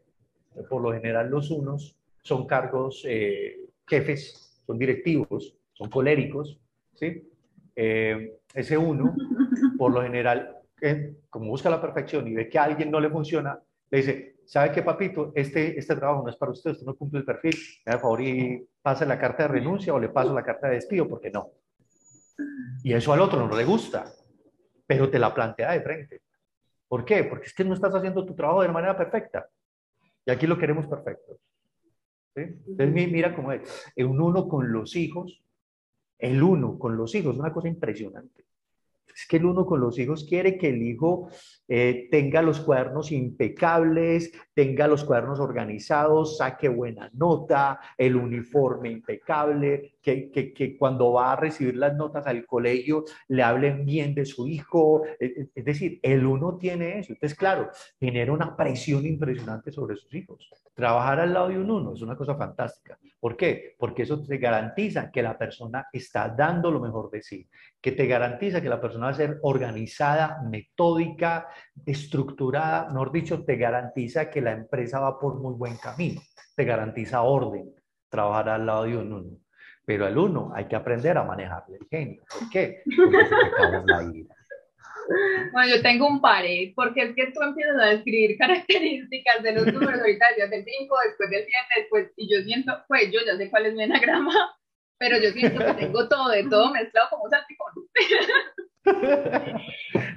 [0.69, 6.61] por lo general los unos son cargos eh, jefes, son directivos, son coléricos,
[6.93, 7.27] ¿sí?
[7.75, 9.15] Eh, ese uno,
[9.79, 10.59] por lo general,
[11.31, 13.59] como busca la perfección y ve que a alguien no le funciona,
[13.91, 15.33] le dice, ¿sabe qué, papito?
[15.35, 18.21] Este, este trabajo no es para usted, usted no cumple el perfil, me da favor
[18.21, 21.53] y pase la carta de renuncia o le paso la carta de despido, porque no.
[22.85, 24.13] Y eso al otro no le gusta,
[24.87, 26.21] pero te la plantea de frente.
[26.87, 27.25] ¿Por qué?
[27.25, 29.49] Porque es que no estás haciendo tu trabajo de manera perfecta.
[30.27, 31.39] Y aquí lo queremos perfecto.
[32.35, 33.63] Entonces, mira cómo es.
[33.97, 35.43] Un uno con los hijos,
[36.19, 38.45] el uno con los hijos, una cosa impresionante.
[39.15, 41.29] Es que el uno con los hijos quiere que el hijo
[41.69, 49.97] eh, tenga los cuadernos impecables, tenga los cuadernos organizados, saque buena nota, el uniforme impecable,
[50.03, 54.47] que, que, cuando va a recibir las notas al colegio le hablen bien de su
[54.49, 55.03] hijo.
[55.19, 57.13] Es decir, el uno tiene eso.
[57.13, 60.49] Entonces, claro, genera una presión impresionante sobre sus hijos.
[60.75, 62.99] Trabajar al lado de un uno es una cosa fantástica.
[63.21, 63.77] ¿Por qué?
[63.79, 67.49] Porque eso te garantiza que la persona está dando lo mejor de sí,
[67.83, 71.49] que te garantiza que la persona va a ser organizada, metódica,
[71.85, 76.21] estructurada, mejor dicho, te garantiza que la empresa va por muy buen camino,
[76.55, 77.75] te garantiza orden,
[78.09, 79.39] trabajar al lado de un uno.
[79.85, 82.23] Pero al uno hay que aprender a manejarle el genio.
[82.39, 82.83] ¿Por qué?
[82.97, 84.37] Porque se la ira.
[85.51, 89.67] Bueno, yo tengo un pare, porque es que tú empiezas a describir características de los
[89.67, 93.37] números ahorita, ya del 5, después del 7, después, y yo siento, pues yo ya
[93.37, 94.33] sé cuál es mi enagrama,
[95.03, 97.73] pero yo siento que tengo todo de todo mezclado como un salpicón.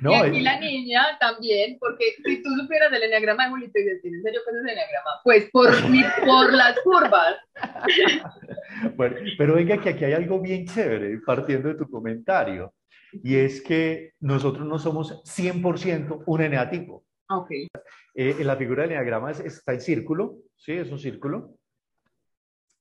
[0.02, 3.84] No, y aquí la niña también, porque si tú supieras del enneagrama de Julito y
[3.84, 5.10] dices, ¿en serio qué es el enneagrama?
[5.24, 5.70] Pues por,
[6.26, 7.38] por las curvas.
[8.96, 12.74] Bueno, pero venga que aquí hay algo bien chévere, partiendo de tu comentario,
[13.12, 17.04] y es que nosotros no somos 100% un eneatipo.
[17.30, 17.52] Ok.
[17.52, 17.70] Eh,
[18.14, 20.74] en la figura del enneagrama está el círculo, ¿sí?
[20.74, 21.58] Es un círculo.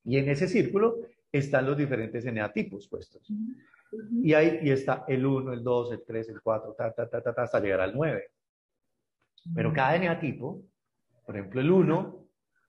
[0.05, 0.99] Y en ese círculo
[1.39, 3.27] están los diferentes eneatipos puestos.
[4.23, 7.23] Y ahí y está el 1, el 2, el 3, el 4, ta, ta, ta,
[7.23, 8.31] ta, hasta llegar al 9.
[9.53, 10.63] Pero cada eneatipo,
[11.27, 12.29] por ejemplo, el 1,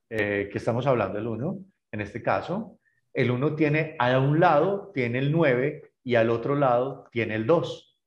[0.10, 1.60] eh, que estamos hablando del 1,
[1.92, 2.80] en este caso,
[3.14, 7.46] el 1 tiene a un lado, tiene el 9 y al otro lado tiene el
[7.46, 8.00] 2.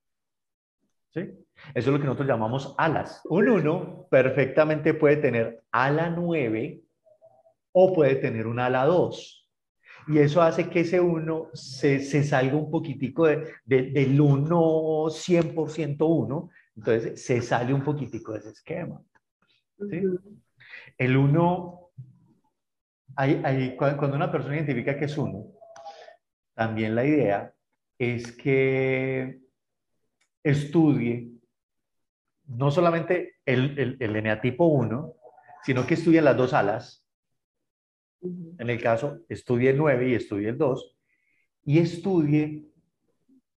[1.15, 1.21] ¿Sí?
[1.21, 3.23] Eso es lo que nosotros llamamos alas.
[3.27, 6.83] Un 1 perfectamente puede tener ala 9
[7.73, 9.38] o puede tener un ala 2
[10.09, 15.97] y eso hace que ese uno se, se salga un poquitico de, del 1 100%
[16.01, 19.03] 1, entonces se sale un poquitico de ese esquema.
[19.91, 20.03] ¿sí?
[20.97, 21.91] El 1,
[23.77, 25.47] cuando una persona identifica que es 1,
[26.55, 27.55] también la idea
[27.99, 29.41] es que
[30.43, 31.33] estudie
[32.47, 35.15] no solamente el, el, el eneatipo 1,
[35.65, 37.05] sino que estudie las dos alas,
[38.21, 40.97] en el caso, estudie el 9 y estudie el 2,
[41.65, 42.69] y estudie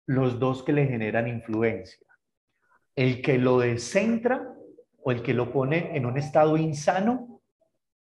[0.06, 2.06] los dos que le generan influencia.
[2.96, 4.54] El que lo descentra
[5.04, 7.42] o el que lo pone en un estado insano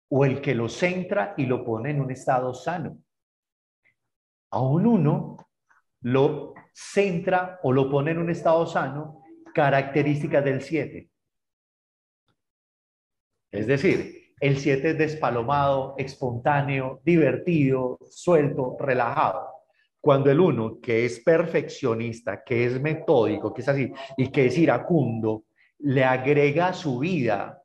[0.09, 2.99] o el que lo centra y lo pone en un estado sano.
[4.51, 5.49] A un uno
[6.03, 11.11] lo centra o lo pone en un estado sano, características del 7.
[13.51, 19.49] Es decir, el 7 es despalomado, espontáneo, divertido, suelto, relajado.
[20.01, 24.57] Cuando el 1, que es perfeccionista, que es metódico, que es así, y que es
[24.57, 25.45] iracundo,
[25.81, 27.63] le agrega a su vida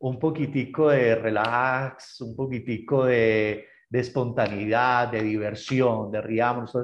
[0.00, 6.76] un poquitico de relax, un poquitico de, de espontaneidad, de diversión, de riamos,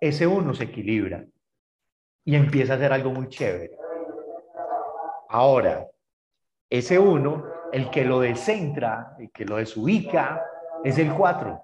[0.00, 1.24] ese uno se equilibra
[2.24, 3.70] y empieza a hacer algo muy chévere.
[5.30, 5.86] Ahora,
[6.70, 10.42] ese uno el que lo descentra, el que lo desubica,
[10.84, 11.62] es el 4.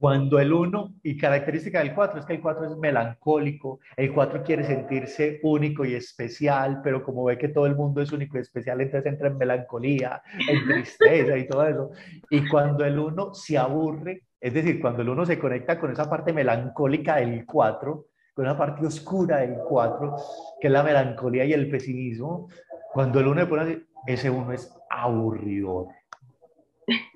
[0.00, 4.44] Cuando el 1, y característica del 4 es que el 4 es melancólico, el 4
[4.44, 8.42] quiere sentirse único y especial, pero como ve que todo el mundo es único y
[8.42, 11.90] especial, entonces entra en melancolía, en tristeza y todo eso.
[12.30, 16.08] Y cuando el 1 se aburre, es decir, cuando el 1 se conecta con esa
[16.08, 20.14] parte melancólica del 4, con esa parte oscura del 4,
[20.60, 22.48] que es la melancolía y el pesimismo,
[22.92, 25.88] cuando el 1 se pone así, ese uno es aburridor.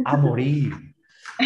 [0.05, 0.73] A morir.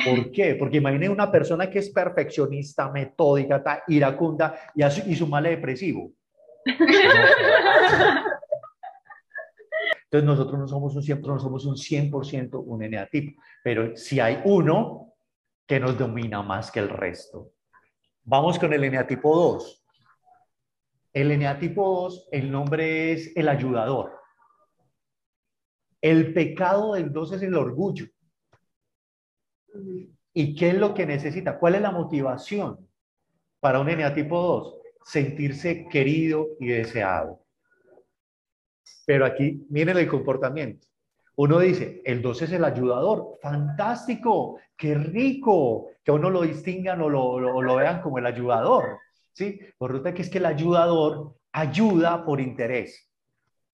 [0.04, 0.56] ¿Por qué?
[0.56, 6.10] Porque imaginen una persona que es perfeccionista, metódica, iracunda y, y su mal depresivo.
[10.04, 14.40] Entonces nosotros no somos un 100%, no somos un 100% un eneatipo, pero si hay
[14.44, 15.14] uno
[15.66, 17.50] que nos domina más que el resto.
[18.22, 19.84] Vamos con el eneatipo 2.
[21.12, 24.12] El eneatipo 2, el nombre es el ayudador.
[26.06, 28.06] El pecado del 2 es el orgullo.
[30.32, 31.58] ¿Y qué es lo que necesita?
[31.58, 32.88] ¿Cuál es la motivación
[33.58, 34.76] para un eneatipo 2?
[35.04, 37.40] Sentirse querido y deseado.
[39.04, 40.86] Pero aquí, miren el comportamiento.
[41.34, 47.08] uno dice, el 2 es el ayudador, fantástico, qué rico, que uno lo distingan o
[47.10, 49.00] lo, vean como el ayudador,
[49.32, 49.58] ¿sí?
[49.76, 53.10] Por que es que el ayudador ayuda por interés.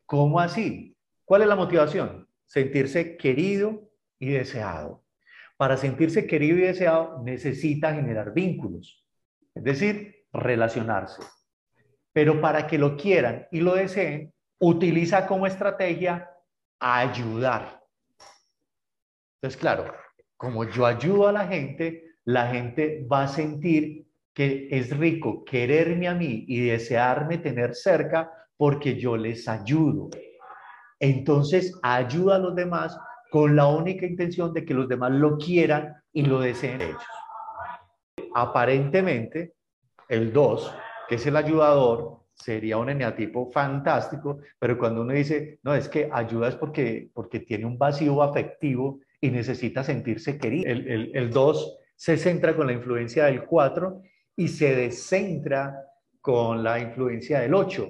[0.06, 0.91] ¿Cómo así?
[1.32, 2.28] ¿Cuál es la motivación?
[2.44, 5.02] Sentirse querido y deseado.
[5.56, 9.02] Para sentirse querido y deseado necesita generar vínculos,
[9.54, 11.22] es decir, relacionarse.
[12.12, 16.28] Pero para que lo quieran y lo deseen, utiliza como estrategia
[16.78, 17.82] ayudar.
[19.36, 19.90] Entonces, claro,
[20.36, 26.08] como yo ayudo a la gente, la gente va a sentir que es rico quererme
[26.08, 30.10] a mí y desearme tener cerca porque yo les ayudo.
[31.02, 32.96] Entonces, ayuda a los demás
[33.32, 37.02] con la única intención de que los demás lo quieran y lo deseen ellos.
[38.34, 39.54] Aparentemente,
[40.08, 40.72] el 2,
[41.08, 46.08] que es el ayudador, sería un eneatipo fantástico, pero cuando uno dice, no, es que
[46.12, 50.70] ayuda es porque, porque tiene un vacío afectivo y necesita sentirse querido.
[50.70, 54.02] El 2 se centra con la influencia del 4
[54.36, 55.84] y se descentra
[56.20, 57.88] con la influencia del 8.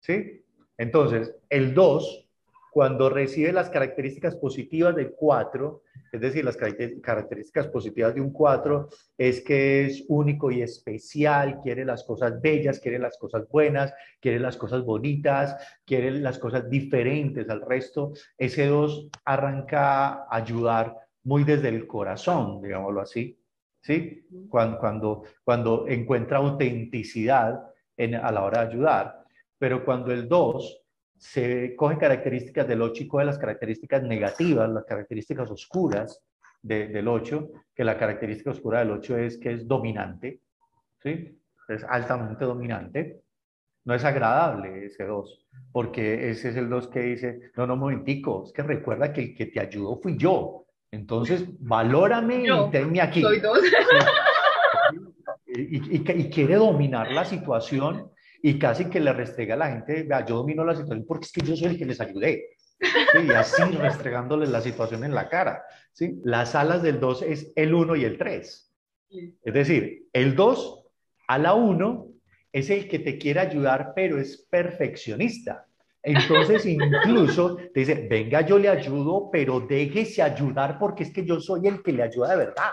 [0.00, 0.37] ¿Sí?
[0.78, 2.28] Entonces, el 2
[2.70, 8.88] cuando recibe las características positivas del 4, es decir, las características positivas de un 4
[9.16, 14.38] es que es único y especial, quiere las cosas bellas, quiere las cosas buenas, quiere
[14.38, 18.12] las cosas bonitas, quiere las cosas diferentes al resto.
[18.36, 23.38] Ese 2 arranca a ayudar muy desde el corazón, digámoslo así,
[23.80, 24.24] ¿sí?
[24.48, 27.60] Cuando, cuando, cuando encuentra autenticidad
[27.96, 29.17] en, a la hora de ayudar.
[29.58, 30.82] Pero cuando el 2
[31.18, 36.22] se coge características del 8 y coge las características negativas, las características oscuras
[36.62, 40.40] del 8, que la característica oscura del 8 es que es dominante,
[41.02, 41.40] ¿sí?
[41.68, 43.22] Es altamente dominante.
[43.84, 48.44] No es agradable ese 2, porque ese es el 2 que dice, no, no, momentico,
[48.44, 50.66] es que recuerda que el que te ayudó fui yo.
[50.90, 53.22] Entonces, valórame y tenme aquí.
[53.22, 53.60] Soy dos.
[55.46, 58.10] y quiere dominar la situación
[58.42, 61.32] y casi que le restrega a la gente, vea, yo domino la situación porque es
[61.32, 62.50] que yo soy el que les ayudé.
[62.80, 65.64] Y así restregándoles la situación en la cara.
[65.92, 66.20] ¿sí?
[66.24, 68.74] Las alas del 2 es el 1 y el 3.
[69.42, 70.84] Es decir, el 2
[71.28, 72.06] a la 1
[72.52, 75.66] es el que te quiere ayudar, pero es perfeccionista.
[76.02, 81.40] Entonces incluso te dice, venga, yo le ayudo, pero déjese ayudar porque es que yo
[81.40, 82.70] soy el que le ayuda de verdad.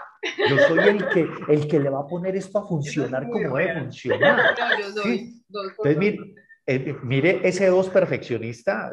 [0.49, 3.80] Yo soy el que, el que le va a poner esto a funcionar como debe
[3.80, 4.56] funcionar.
[5.48, 8.92] Entonces, mire, eh, mire, ese dos perfeccionista,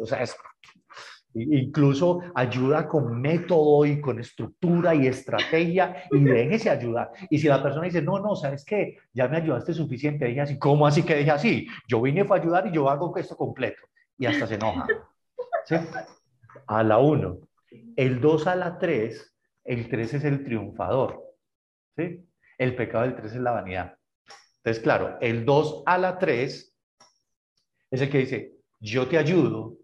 [0.00, 0.36] o sea, es,
[1.36, 7.10] incluso ayuda con método y con estructura y estrategia y déjese ayudar.
[7.30, 8.98] Y si la persona dice, no, no, ¿sabes qué?
[9.12, 11.68] Ya me ayudaste suficiente, dije así, ¿cómo así que dije así?
[11.86, 13.82] Yo vine para ayudar y yo hago esto completo.
[14.18, 14.86] Y hasta se enoja.
[15.66, 15.76] ¿Sí?
[16.66, 17.38] A la 1.
[17.96, 21.22] El 2 a la 3, el 3 es el triunfador.
[21.96, 22.26] ¿Sí?
[22.56, 23.95] El pecado del 3 es la vanidad.
[24.66, 26.76] Entonces, claro, el 2 a la 3
[27.92, 29.76] es el que dice, yo te ayudo,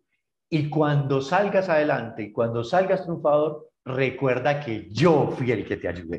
[0.51, 5.87] y cuando salgas adelante y cuando salgas triunfador, recuerda que yo fui el que te
[5.87, 6.19] ayudé.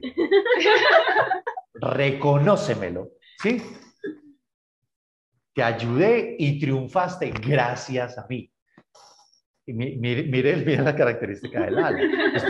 [1.74, 3.10] Reconócemelo,
[3.42, 3.62] ¿sí?
[5.54, 8.50] Te ayudé y triunfaste gracias a mí.
[9.68, 12.00] mire, mire, la característica del ala.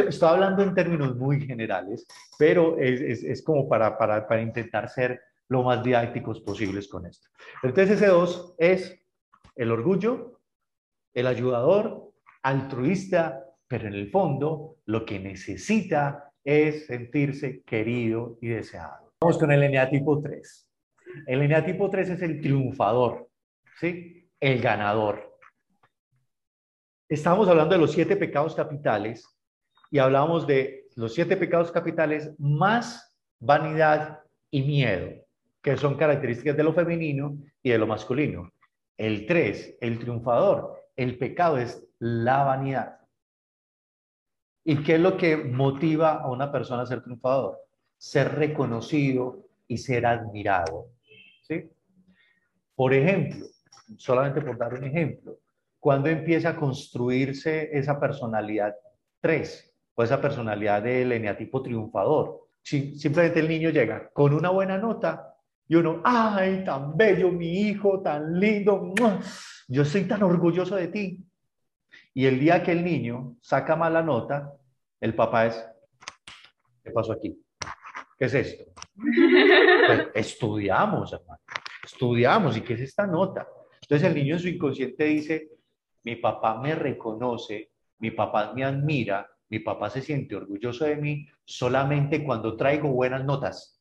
[0.08, 2.06] Estoy, hablando en términos muy generales,
[2.38, 5.20] pero es, es, como para, para, para, intentar ser
[5.54, 7.30] lo más didácticos posibles con esto.
[7.64, 9.00] Ese dos es
[9.56, 10.42] el orgullo,
[11.14, 12.12] el ayudador,
[12.42, 19.14] altruista, pero en el fondo lo que necesita es sentirse querido y deseado.
[19.22, 20.70] Vamos con el eneatipo 3.
[21.28, 23.30] El eneatipo 3 es el triunfador,
[23.80, 24.28] ¿sí?
[24.40, 25.38] El ganador.
[27.08, 29.24] Estamos hablando de los siete pecados capitales
[29.92, 35.23] y hablamos de los siete pecados capitales más vanidad y miedo,
[35.64, 38.52] que son características de lo femenino y de lo masculino.
[38.98, 43.00] El 3, el triunfador, el pecado es la vanidad.
[44.66, 47.60] ¿Y qué es lo que motiva a una persona a ser triunfador?
[47.98, 50.90] Ser reconocido y ser admirado.
[51.48, 51.70] ¿sí?
[52.76, 53.46] Por ejemplo,
[53.98, 55.40] solamente por dar un ejemplo,
[55.80, 58.76] cuando empieza a construirse esa personalidad
[59.22, 65.33] 3 o esa personalidad del eneatipo triunfador, simplemente el niño llega con una buena nota
[65.68, 68.94] y uno, ay, tan bello mi hijo, tan lindo,
[69.68, 71.24] yo soy tan orgulloso de ti.
[72.14, 74.52] Y el día que el niño saca mala nota,
[75.00, 75.66] el papá es,
[76.84, 77.40] ¿qué pasó aquí?
[78.18, 78.66] ¿Qué es esto?
[78.96, 81.42] Pues, estudiamos, hermano,
[81.84, 82.58] estudiamos.
[82.58, 83.48] ¿Y qué es esta nota?
[83.82, 85.50] Entonces el niño en su inconsciente dice,
[86.04, 91.26] mi papá me reconoce mi papá me admira, mi papá se siente orgulloso de mí
[91.46, 93.73] solamente cuando traigo buenas notas.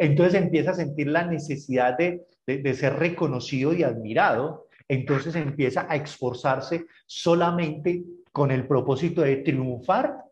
[0.00, 4.66] Entonces empieza a sentir la necesidad de, de, ser reconocido y admirado.
[4.88, 10.24] Entonces empieza a esforzarse solamente con el propósito de triunfar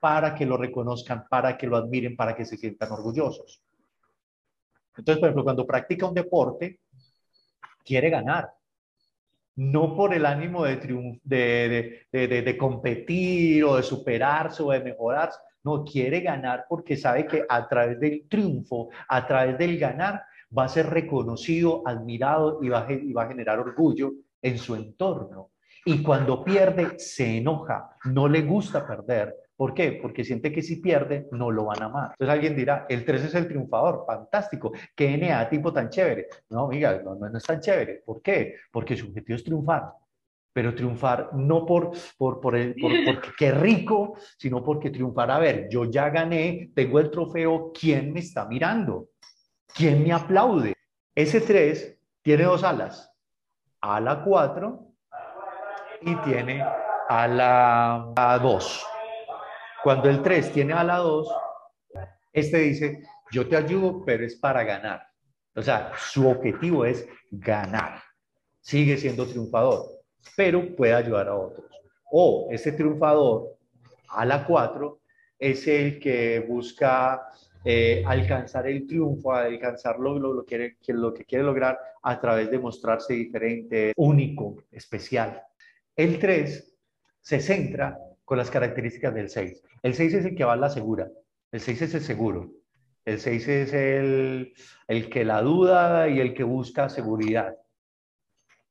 [0.00, 3.60] para que lo reconozcan, para que lo admiren, para que se sientan orgullosos.
[4.96, 6.80] Entonces, por ejemplo, cuando practica un deporte,
[7.84, 8.54] quiere ganar.
[9.56, 15.38] No por el ánimo de, de, de, competir o de superarse o de mejorarse.
[15.64, 20.22] No, quiere ganar porque sabe que a través del triunfo, a través del ganar,
[20.56, 25.50] va a ser reconocido, admirado y va y va a generar orgullo en su entorno.
[25.86, 29.98] Y cuando pierde, se enoja, no le gusta perder, ¿Por qué?
[30.02, 32.10] Porque siente que si pierde, no lo van a amar.
[32.12, 36.26] Entonces alguien dirá, el 3 es el triunfador, fantástico, qué NA tipo tan chévere.
[36.50, 38.02] No, amiga, no, no, es tan chévere.
[38.04, 38.56] ¿Por qué?
[38.72, 39.92] Porque su objetivo es triunfar.
[40.54, 45.38] Pero triunfar no por, por, por, el, por porque qué rico, sino porque triunfar, a
[45.38, 49.08] ver, yo ya gané, tengo el trofeo, ¿quién me está mirando?
[49.74, 50.72] ¿Quién me aplaude?
[51.14, 53.12] Ese 3 tiene dos alas,
[53.82, 54.94] ala 4
[56.00, 56.64] y tiene
[57.08, 58.86] ala 2.
[59.82, 61.28] Cuando el 3 tiene a la 2,
[62.32, 65.06] este dice, yo te ayudo, pero es para ganar.
[65.54, 68.02] O sea, su objetivo es ganar.
[68.60, 69.86] Sigue siendo triunfador,
[70.36, 71.66] pero puede ayudar a otros.
[72.10, 73.56] O ese triunfador,
[74.08, 75.00] a la 4,
[75.38, 77.28] es el que busca
[77.64, 82.58] eh, alcanzar el triunfo, alcanzar lo, lo, quiere, lo que quiere lograr a través de
[82.58, 85.42] mostrarse diferente, único, especial.
[85.96, 86.72] El 3
[87.20, 89.62] se centra con las características del 6.
[89.82, 91.10] El 6 es el que va a la segura.
[91.50, 92.50] El 6 es el seguro.
[93.04, 94.54] El 6 es el,
[94.88, 97.56] el que la duda y el que busca seguridad.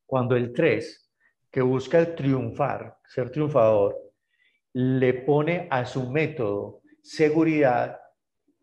[0.05, 1.02] Cuando el 3,
[1.53, 3.95] que busca el triunfar, ser triunfador,
[4.73, 7.99] le pone a su método seguridad,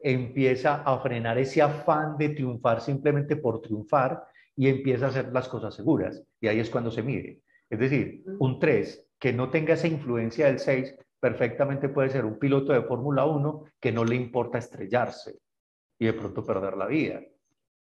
[0.00, 4.24] empieza a frenar ese afán de triunfar simplemente por triunfar
[4.56, 6.20] y empieza a hacer las cosas seguras.
[6.40, 7.42] Y ahí es cuando se mide.
[7.68, 12.40] Es decir, un 3 que no tenga esa influencia del 6, perfectamente puede ser un
[12.40, 15.38] piloto de Fórmula 1 que no le importa estrellarse
[15.96, 17.20] y de pronto perder la vida.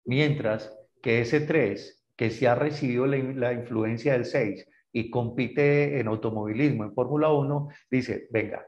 [0.05, 6.07] Mientras que ese 3, que sí ha recibido la, influencia del 6 y compite en
[6.07, 8.65] automovilismo, en Fórmula 1, dice, venga,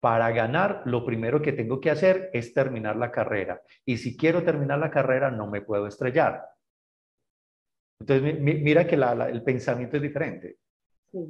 [0.00, 3.62] para ganar, lo primero que tengo que hacer es terminar la carrera.
[3.84, 6.42] Y si quiero terminar la carrera, no me puedo estrellar.
[8.00, 10.58] Entonces, mira que el pensamiento es diferente.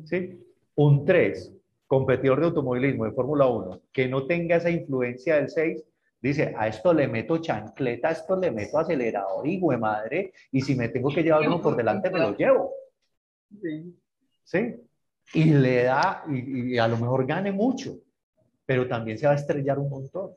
[0.05, 0.41] ¿sí?
[0.77, 1.55] un 3,
[1.87, 5.85] competidor de automovilismo de Fórmula 1, que no tenga esa influencia del 6,
[6.21, 10.75] dice, a esto le meto chancleta, a esto le meto acelerador y madre, y si
[10.75, 12.73] me tengo que llevar uno por delante, me lo llevo.
[13.63, 13.95] Sí.
[14.45, 14.77] ¿Sí?
[15.33, 17.97] Y le da, y, a lo mejor gane mucho,
[18.65, 20.33] pero también se va a estrellar un montón.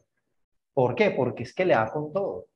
[0.73, 1.11] ¿Por qué?
[1.11, 2.47] Porque es que le da con todo.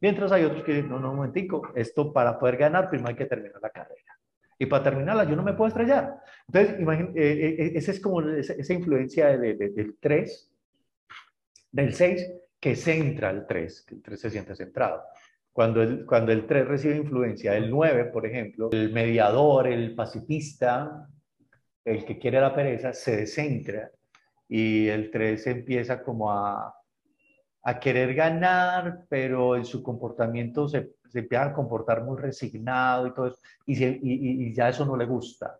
[0.00, 3.16] Mientras hay otros que dicen, no, no, un momentico, esto para poder ganar, primero hay
[3.16, 4.18] que terminar la carrera.
[4.58, 6.20] Y para terminarla, yo no me puedo estrellar.
[6.46, 10.52] Entonces, imagínate, eh, eh, esa es como esa, influencia del 3,
[11.72, 15.02] del 6, que centra el 3, que el 3 se siente centrado.
[15.52, 21.08] Cuando el, cuando el 3 recibe influencia del 9, por ejemplo, el mediador, el pacifista,
[21.84, 23.90] el que quiere la pereza, se descentra
[24.48, 26.74] y el 3 empieza como a,
[27.62, 33.14] a querer ganar, pero en su comportamiento se, se empieza a comportar muy resignado y
[33.14, 35.58] todo eso, y, y, ya eso no le gusta.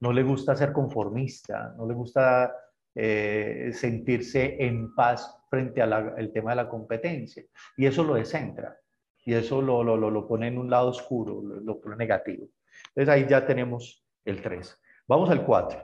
[0.00, 2.54] No le gusta ser conformista, no le gusta
[2.94, 7.44] eh, sentirse en paz frente al tema de la competencia.
[7.76, 8.76] Y eso lo descentra,
[9.24, 12.48] y eso lo, lo, lo, pone en un lado oscuro, lo, pone negativo.
[12.88, 14.80] Entonces ahí ya tenemos el 3.
[15.08, 15.82] Vamos al 4.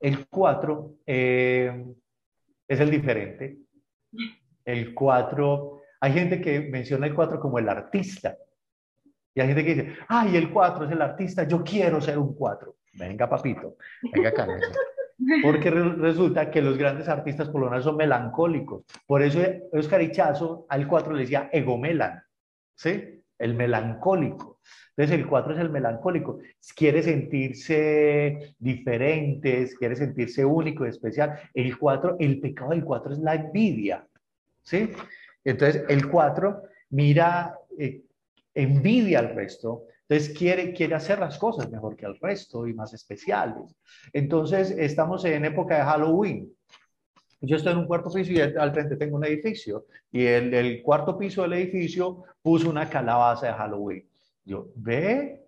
[0.00, 1.84] El 4 eh,
[2.66, 3.58] es el diferente.
[4.64, 8.36] El 4 hay gente que menciona el 4 como el artista.
[9.34, 12.34] Y hay gente que dice, ay, el 4 es el artista, yo quiero ser un
[12.34, 12.74] 4.
[12.94, 13.76] Venga, papito,
[14.12, 14.48] venga acá.
[15.42, 18.84] Porque resulta que los grandes artistas poloneses son melancólicos.
[19.06, 19.40] Por eso
[19.72, 22.22] Oscar Ichazo al 4 le decía egomelan,
[22.80, 23.22] ¿sí?
[23.38, 24.60] El melancólico.
[24.96, 26.40] Entonces el 4 es el melancólico.
[26.74, 31.38] Quiere sentirse diferente, quiere sentirse único y especial.
[31.52, 34.06] El 4, el pecado del 4 es la envidia,
[34.62, 34.90] ¿sí?
[35.44, 38.02] Entonces, el 4 mira, eh,
[38.54, 42.92] envidia al resto, entonces quiere, quiere hacer las cosas mejor que el resto y más
[42.94, 43.76] especiales.
[44.12, 46.52] Entonces, estamos en época de Halloween.
[47.42, 51.16] Yo estoy en un cuarto piso y al frente tengo un edificio y el, cuarto
[51.16, 54.06] piso del edificio puso una calabaza de Halloween.
[54.44, 55.46] Yo, ve,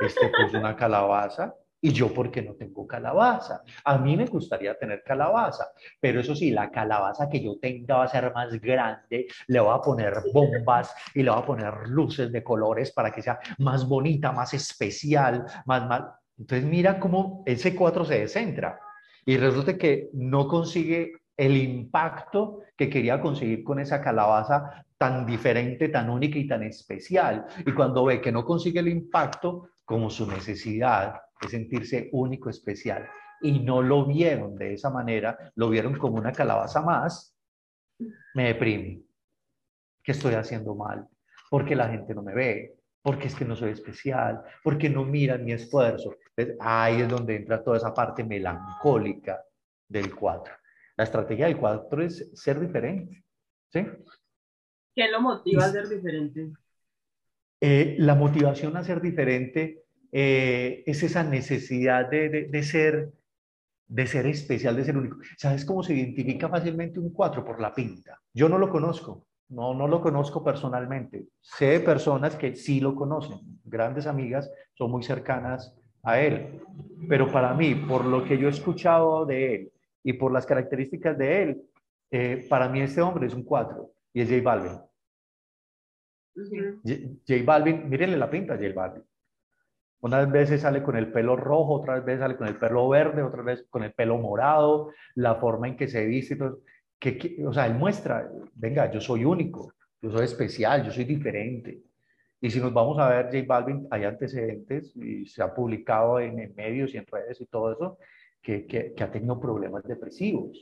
[0.00, 1.54] este puso una calabaza.
[1.82, 3.62] ¿Y yo por qué no tengo calabaza?
[3.84, 5.68] A mí me gustaría tener calabaza,
[5.98, 9.74] pero eso sí, la calabaza que yo tenga va a ser más grande, le voy
[9.74, 13.88] a poner bombas y le voy a poner luces de colores para que sea más
[13.88, 16.02] bonita, más especial, más, más...
[16.38, 18.78] Entonces mira cómo ese 4 se descentra
[19.24, 25.88] y resulta que no consigue el impacto que quería conseguir con esa calabaza tan diferente,
[25.88, 27.46] tan única y tan especial.
[27.64, 33.08] Y cuando ve que no consigue el impacto, como su necesidad de sentirse único, especial,
[33.40, 37.34] y no lo vieron de esa manera, lo vieron como una calabaza más,
[38.34, 39.02] me deprime.
[40.02, 41.08] ¿Qué estoy haciendo mal?
[41.48, 45.44] Porque la gente no me ve, porque es que no soy especial, porque no miran
[45.44, 46.16] mi esfuerzo.
[46.58, 49.42] Ahí es donde entra toda esa parte melancólica
[49.88, 50.54] del cuatro.
[50.96, 53.24] La estrategia del cuatro es ser diferente.
[53.72, 53.86] ¿sí?
[54.94, 56.50] ¿Qué lo motiva a ser diferente?
[57.60, 63.12] Eh, la motivación a ser diferente eh, es esa necesidad de, de, ser,
[63.86, 65.18] de ser especial, de ser único.
[65.36, 67.44] ¿Sabes cómo se identifica fácilmente un 4?
[67.44, 68.20] Por la pinta.
[68.34, 71.26] Yo no lo conozco, no, no lo conozco personalmente.
[71.40, 76.60] Sé de personas que sí lo conocen, grandes amigas, son muy cercanas a él.
[77.08, 79.72] Pero para mí, por lo que yo he escuchado de él
[80.02, 81.62] y por las características de él,
[82.10, 84.80] eh, para mí este hombre es un 4 y es J Balvin.
[87.26, 89.02] J, Balvin, mírenle la pinta a J Balvin.
[90.02, 93.44] Unas veces sale con el pelo rojo, otras veces sale con el pelo verde, otras
[93.44, 96.38] veces con el pelo morado, la forma en que se viste,
[97.00, 101.82] que, o sea, él muestra, venga, yo soy único, yo soy especial, yo soy diferente.
[102.40, 106.54] Y si nos vamos a ver, J Balvin, hay antecedentes y se ha publicado en,
[106.54, 107.98] medios y en redes y todo eso,
[108.40, 110.58] que, que, que ha tenido problemas depresivos.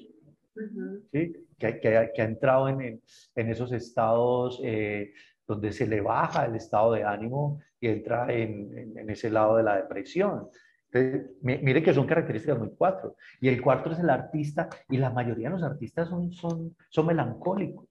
[1.12, 1.32] ¿sí?
[1.59, 3.01] que, que, ha entrado en,
[3.34, 5.12] en esos estados eh,
[5.47, 9.62] donde se le baja el estado de ánimo y entra en, en ese lado de
[9.62, 10.49] la depresión.
[10.91, 13.16] Entonces, mire que son características muy cuatro.
[13.41, 17.07] Y el cuarto es el artista, y la mayoría de los artistas son, son, son
[17.07, 17.86] melancólicos.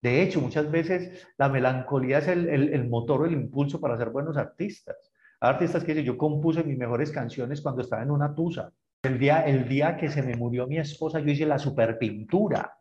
[0.00, 3.96] De hecho, muchas veces la melancolía es el, el, el motor o el impulso para
[3.96, 4.96] ser buenos artistas.
[5.40, 8.72] Hay artistas que dicen, yo compuse mis mejores canciones cuando estaba en una tusa.
[9.02, 12.72] El día, el día que se me murió mi esposa, yo hice la superpintura,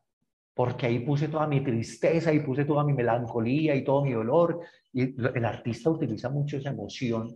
[0.53, 4.59] porque ahí puse toda mi tristeza y puse toda mi melancolía y todo mi dolor.
[4.93, 7.35] Y el artista utiliza mucho esa emoción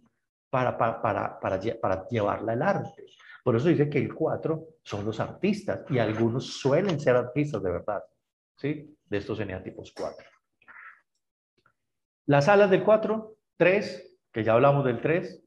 [0.50, 1.60] para,
[2.10, 3.06] llevarla al arte.
[3.44, 7.72] Por eso dice que el cuatro son los artistas y algunos suelen ser artistas de
[7.72, 8.04] verdad,
[8.56, 8.98] ¿sí?
[9.06, 10.26] De estos eneatipos cuatro.
[12.26, 15.44] Las alas del cuatro, tres, que ya hablamos del tres,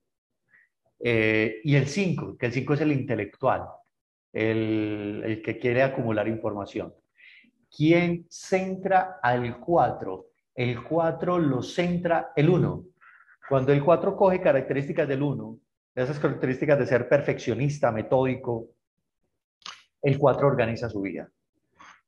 [1.04, 3.66] eh, y el 5, que el 5 es el intelectual,
[4.32, 6.94] el, que quiere acumular información.
[7.68, 10.26] ¿Quién centra al 4?
[10.54, 12.84] El 4 lo centra el 1.
[13.48, 15.58] Cuando el 4 coge características del 1,
[15.94, 18.68] esas características de ser perfeccionista, metódico,
[20.00, 21.28] el 4 organiza su vida.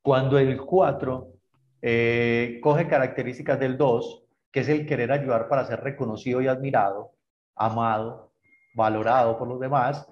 [0.03, 1.28] Cuando el 4
[1.82, 7.12] eh, coge características del 2, que es el querer ayudar para ser reconocido y admirado,
[7.57, 8.32] amado,
[8.74, 10.07] valorado por los demás,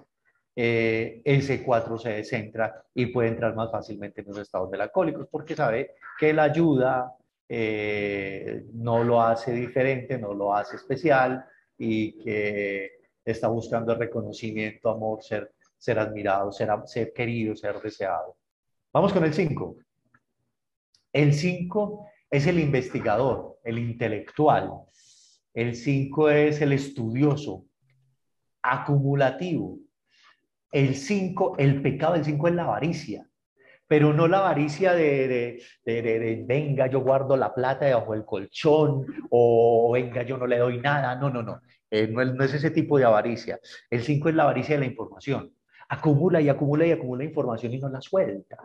[0.55, 5.55] eh, ese 4 se descentra y puede entrar más fácilmente en los estados melancólicos porque
[5.55, 7.15] sabe que la ayuda
[7.49, 11.45] eh, no lo hace diferente, no lo hace especial
[11.77, 12.91] y que
[13.25, 18.37] está buscando reconocimiento, amor, ser, ser admirado, ser, ser querido, ser deseado.
[18.91, 19.77] Vamos con el 5.
[21.13, 24.71] El 5 es el investigador, el intelectual.
[25.53, 27.65] El 5 es el estudioso,
[28.61, 29.77] acumulativo.
[30.71, 33.29] El 5, el pecado del 5 es la avaricia,
[33.87, 39.05] pero no la avaricia de, de, de, venga, yo guardo la plata debajo del colchón
[39.29, 41.15] o venga, yo no le doy nada.
[41.15, 41.61] No, no, no.
[41.89, 43.59] Eh, no, no es ese tipo de avaricia.
[43.89, 45.53] El 5 es la avaricia de la información.
[45.89, 48.57] Acumula y acumula y acumula información y no la suelta.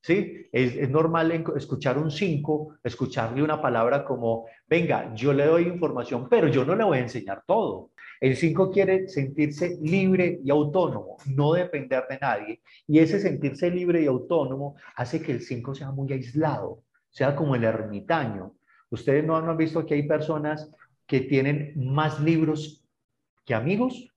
[0.00, 0.46] ¿Sí?
[0.52, 6.28] Es, es normal escuchar un 5, escucarle una palabra como, venga, yo le doy información,
[6.28, 7.90] pero yo no le voy a enseñar todo.
[8.20, 12.62] El 5 quiere sentirse libre y autónomo, no depender de nadie.
[12.86, 17.54] Y ese sentirse libre y autónomo hace que el 5 sea muy aislado, sea como
[17.54, 18.54] el ermitaño.
[18.90, 20.70] Ustedes no han visto que hay personas
[21.06, 22.84] que tienen más libros
[23.44, 24.12] que amigos,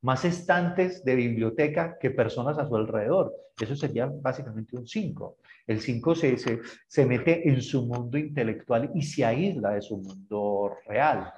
[0.00, 3.34] más estantes de biblioteca que personas a su alrededor.
[3.60, 5.36] Eso sería básicamente un 5.
[5.66, 9.98] El 5 se, se, se mete en su mundo intelectual y se aísla de su
[9.98, 11.32] mundo real.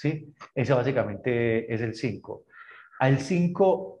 [0.00, 0.34] ¿Sí?
[0.54, 2.44] Ese básicamente es el 5.
[3.00, 4.00] Al 5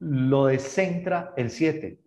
[0.00, 1.98] lo descentra el 7.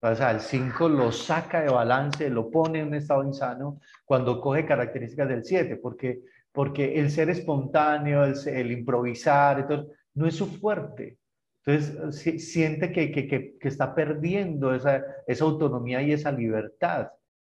[0.00, 4.40] O sea, el 5 lo saca de balance, lo pone en un estado insano cuando
[4.40, 6.20] coge características del 7, porque,
[6.52, 11.18] porque el ser espontáneo, el, improvisar, entonces, no es su fuerte.
[11.64, 17.08] Entonces, siente que, que, que, está perdiendo esa, esa, autonomía y esa libertad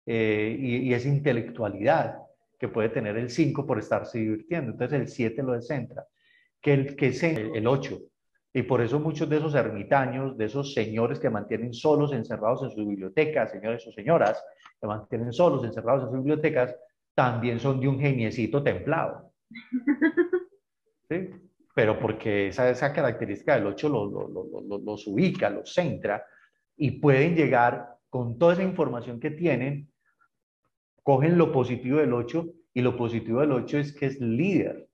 [0.06, 2.18] eh, y, esa intelectualidad
[2.62, 4.70] que puede tener el 5 por estarse divirtiendo.
[4.70, 6.06] Entonces, el 7 lo descentra.
[6.60, 7.98] Que el, que es el 8.
[8.54, 12.70] Y por eso muchos de esos ermitaños, de esos señores que mantienen solos encerrados en
[12.70, 14.40] sus bibliotecas, señores o señoras,
[14.80, 16.76] que mantienen solos encerrados en sus bibliotecas,
[17.16, 19.32] también son de un geniecito templado.
[21.10, 21.30] ¿Sí?
[21.74, 23.88] Pero porque esa, esa característica del 8
[24.86, 26.24] los ubica, los centra
[26.76, 29.91] y pueden llegar con toda esa información que tienen,
[31.02, 34.88] cogen lo positivo del 8 y lo positivo del 8 es que es líder.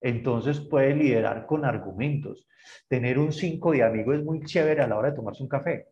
[0.00, 2.46] Entonces puede liderar con argumentos.
[2.88, 5.88] Tener un 5 de amigos es muy chévere a la hora de tomarse un café,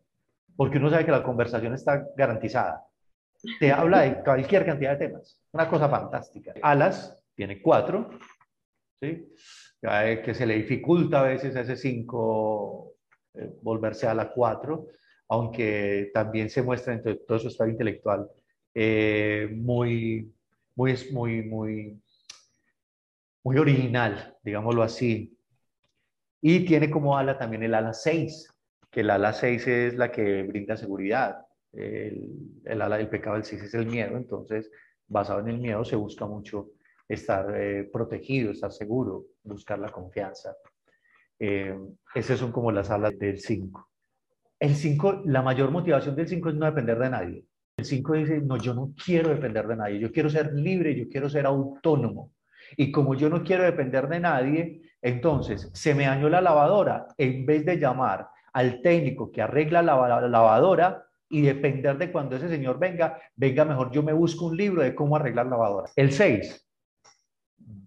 [0.55, 2.85] porque uno sabe que la conversación está garantizada.
[3.59, 5.39] Te habla de cualquier cantidad de temas.
[5.51, 6.53] Una cosa fantástica.
[6.61, 8.09] Alas tiene cuatro,
[8.99, 9.31] ¿sí?
[9.81, 12.93] que se le dificulta a veces a ese 5
[13.35, 14.87] eh, volverse a la 4,
[15.29, 18.27] aunque también se muestra entre todo su estado intelectual
[18.79, 20.31] eh, muy,
[20.75, 21.99] muy, muy, muy,
[23.43, 25.35] muy original, digámoslo así.
[26.41, 28.53] Y tiene como ala también el ala 6,
[28.91, 31.43] que el ala 6 es la que brinda seguridad.
[31.73, 34.69] El, el ala del pecado del 6 es el miedo, entonces
[35.07, 36.73] basado en el miedo se busca mucho
[37.09, 40.55] estar eh, protegido, estar seguro, buscar la confianza.
[41.39, 41.75] Eh,
[42.13, 43.89] esas son como las alas del 5.
[44.59, 47.45] El 5, la mayor motivación del 5 es no depender de nadie.
[47.77, 51.07] El 5 dice, no, yo no quiero depender de nadie, yo quiero ser libre, yo
[51.09, 52.33] quiero ser autónomo.
[52.75, 57.45] Y como yo no quiero depender de nadie, entonces se me dañó la lavadora, en
[57.45, 62.79] vez de llamar al técnico que arregla la lavadora, y depender de cuando ese señor
[62.79, 65.91] venga, venga mejor yo me busco un libro de cómo arreglar lavadora.
[65.95, 66.67] El 6,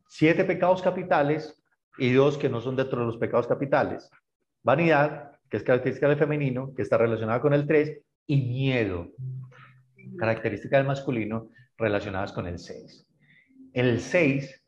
[0.09, 1.61] siete pecados capitales
[1.99, 4.09] y dos que no son dentro de los pecados capitales.
[4.63, 9.09] Vanidad, que es característica del femenino, que está relacionada con el 3, y miedo,
[10.17, 13.07] característica del masculino, relacionadas con el 6.
[13.73, 14.65] El 6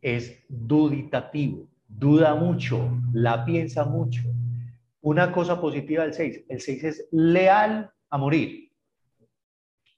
[0.00, 4.22] es duditativo, duda mucho, la piensa mucho.
[5.00, 8.70] Una cosa positiva del 6, el 6 es leal a morir,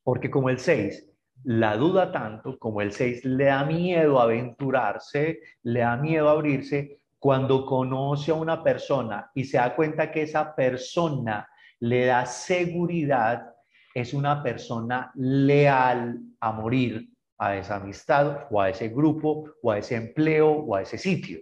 [0.02, 1.12] porque como el 6
[1.44, 7.64] la duda tanto como el 6 le da miedo aventurarse, le da miedo abrirse cuando
[7.64, 11.48] conoce a una persona y se da cuenta que esa persona
[11.80, 13.54] le da seguridad,
[14.00, 19.78] es una persona leal a morir a esa amistad o a ese grupo o a
[19.78, 21.40] ese empleo o a ese sitio.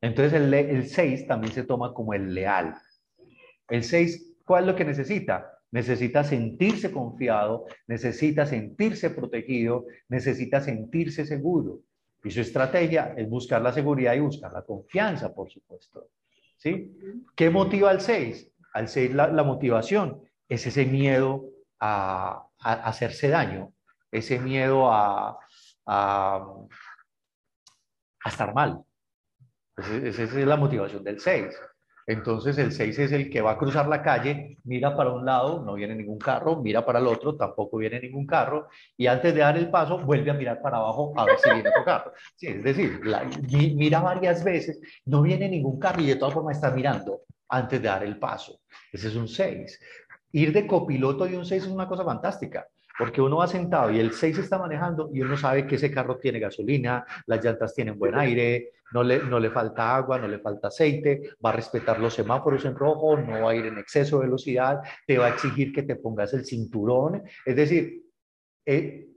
[0.00, 2.74] Entonces el 6 también se toma como el leal.
[3.68, 5.58] El 6, ¿cuál es lo que necesita?
[5.70, 11.80] necesita sentirse confiado, necesita sentirse protegido, necesita sentirse seguro.
[12.24, 16.08] Y su estrategia es buscar la seguridad y buscar la confianza, por supuesto.
[16.56, 16.96] ¿Sí?
[17.36, 18.50] ¿Qué motiva al 6?
[18.72, 21.44] Al 6 la, motivación es ese miedo
[21.80, 23.72] a, hacerse daño,
[24.10, 25.38] ese miedo a,
[28.24, 28.82] estar mal.
[29.76, 31.54] esa es la motivación del 6.
[32.08, 35.62] Entonces el 6 es el que va a cruzar la calle, mira para un lado,
[35.62, 39.40] no viene ningún carro, mira para el otro, tampoco viene ningún carro, y antes de
[39.40, 42.14] dar el paso vuelve a mirar para abajo a ver si viene otro carro.
[42.40, 42.98] es decir,
[43.76, 47.88] mira varias veces, no viene ningún carro y de todas formas está mirando antes de
[47.88, 48.58] dar el paso.
[48.90, 49.78] Ese es un 6.
[50.32, 52.66] Ir de copiloto de un 6 es una cosa fantástica.
[52.98, 56.18] Porque uno va sentado y el 6 está manejando y uno sabe que ese carro
[56.18, 60.40] tiene gasolina, las llantas tienen buen aire, no le, no le falta agua, no le
[60.40, 64.18] falta aceite, va a respetar los semáforos en rojo, no va a ir en exceso
[64.18, 67.22] de velocidad, te va a exigir que te pongas el cinturón.
[67.46, 68.02] Es decir,
[68.66, 69.08] eh,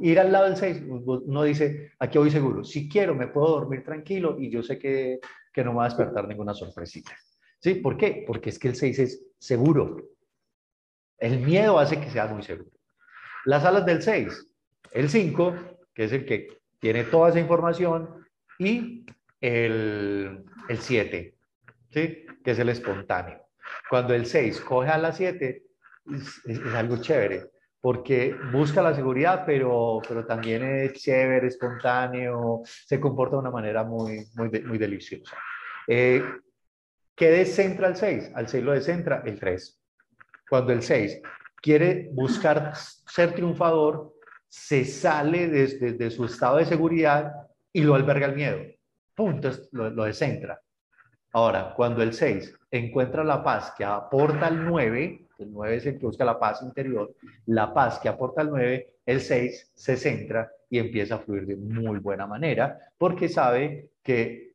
[0.00, 3.84] ir al lado del 6, uno dice, aquí voy seguro, si quiero me puedo dormir
[3.84, 5.18] tranquilo y yo sé que,
[5.52, 7.12] que no me va a despertar ninguna sorpresita.
[7.58, 7.74] ¿Sí?
[7.74, 8.24] ¿Por qué?
[8.26, 9.96] Porque es que el 6 es seguro.
[11.20, 12.70] El miedo hace que sea muy seguro.
[13.44, 14.48] Las alas del 6,
[14.92, 15.54] el 5,
[15.94, 16.48] que es el que
[16.78, 18.26] tiene toda esa información,
[18.58, 19.06] y
[19.40, 21.34] el 7,
[21.90, 22.26] ¿sí?
[22.42, 23.40] que es el espontáneo.
[23.88, 25.62] Cuando el 6 coge a la 7,
[26.46, 27.50] es, algo chévere,
[27.80, 33.84] porque busca la seguridad, pero, pero también es chévere, espontáneo, se comporta de una manera
[33.84, 35.36] muy, muy, muy deliciosa.
[35.86, 36.22] Eh,
[37.14, 38.32] ¿Qué descentra al 6?
[38.34, 39.79] Al 6 lo descentra el 3.
[40.50, 41.22] Cuando el 6
[41.62, 44.14] quiere buscar ser triunfador,
[44.48, 47.32] se sale desde de, su estado de seguridad
[47.72, 48.58] y lo alberga el miedo.
[49.14, 50.60] Punto, lo, lo descentra.
[51.32, 55.98] Ahora, cuando el 6 encuentra la paz que aporta el 9, el 9 es el
[56.00, 57.14] que busca la paz interior,
[57.46, 61.56] la paz que aporta el 9, el 6 se centra y empieza a fluir de
[61.56, 64.54] muy buena manera porque sabe que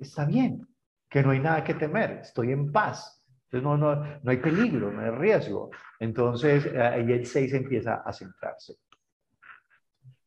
[0.00, 0.66] está bien,
[1.08, 3.17] que no hay nada que temer, estoy en paz.
[3.50, 5.70] Entonces no, no, no hay peligro, no hay riesgo.
[5.98, 8.74] Entonces ahí el 6 empieza a centrarse.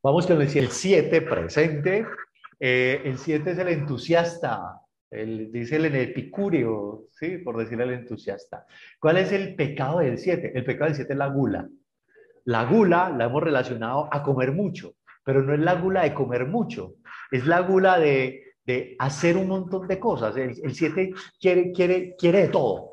[0.01, 2.07] Vamos con el 7 presente.
[2.59, 7.37] Eh, el 7 es el entusiasta, el, dice el epicúreo, ¿sí?
[7.37, 8.65] por decirle el entusiasta.
[8.99, 10.53] ¿Cuál es el pecado del 7?
[10.55, 11.69] El pecado del 7 es la gula.
[12.45, 16.47] La gula la hemos relacionado a comer mucho, pero no es la gula de comer
[16.47, 16.95] mucho,
[17.29, 18.47] es la gula de,
[18.97, 20.35] hacer un montón de cosas.
[20.37, 22.90] El 7 quiere, quiere, quiere de todo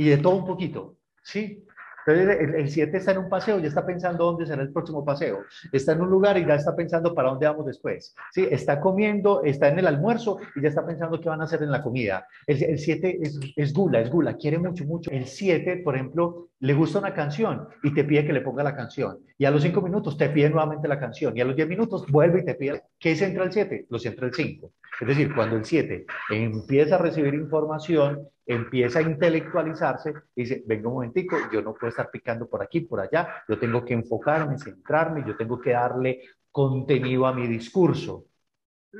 [0.00, 1.62] y de todo un poquito, ¿sí?
[2.06, 5.40] Entonces, el 7 está en un paseo, ya está pensando dónde será el próximo paseo.
[5.70, 8.14] Está en un lugar y ya está pensando para dónde vamos después.
[8.32, 8.48] ¿sí?
[8.50, 11.70] Está comiendo, está en el almuerzo y ya está pensando qué van a hacer en
[11.70, 12.26] la comida.
[12.46, 15.10] El 7 es, es, gula, es gula, quiere mucho, mucho.
[15.10, 18.74] El 7, por ejemplo, le gusta una canción y te pide que le ponga la
[18.74, 19.18] canción.
[19.36, 21.36] Y a los 5 minutos te pide nuevamente la canción.
[21.36, 22.82] Y a los 10 minutos vuelve y te pide.
[22.98, 23.86] ¿Qué centra el 7?
[23.90, 24.72] Lo centra el 5.
[25.00, 30.94] Es decir, cuando el 7 empieza a recibir información, empieza a intelectualizarse, dice, venga un
[30.94, 35.24] momentico, yo no puedo estar picando por aquí, por allá, yo tengo que enfocarme, centrarme,
[35.26, 36.20] yo tengo que darle
[36.50, 38.26] contenido a mi discurso.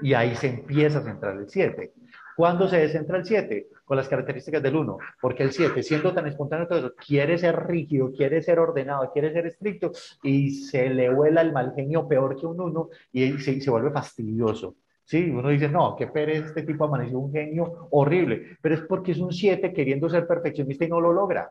[0.03, 1.95] Y ahí se empieza a centrar el 7.
[2.37, 3.69] ¿Cuándo se descentra el 7?
[3.85, 4.99] Con las características del 1.
[5.21, 9.33] Porque el 7, siendo tan espontáneo todo eso, quiere ser rígido, quiere ser ordenado, quiere
[9.33, 9.91] ser estricto
[10.23, 13.91] y se le vuela el mal genio peor que un 1 y se, se vuelve
[13.91, 14.77] fastidioso.
[15.11, 19.11] Sí, uno dice, no, qué pereza, este tipo amaneció un genio horrible, pero es porque
[19.11, 21.51] es un 7 queriendo ser perfeccionista y no lo logra.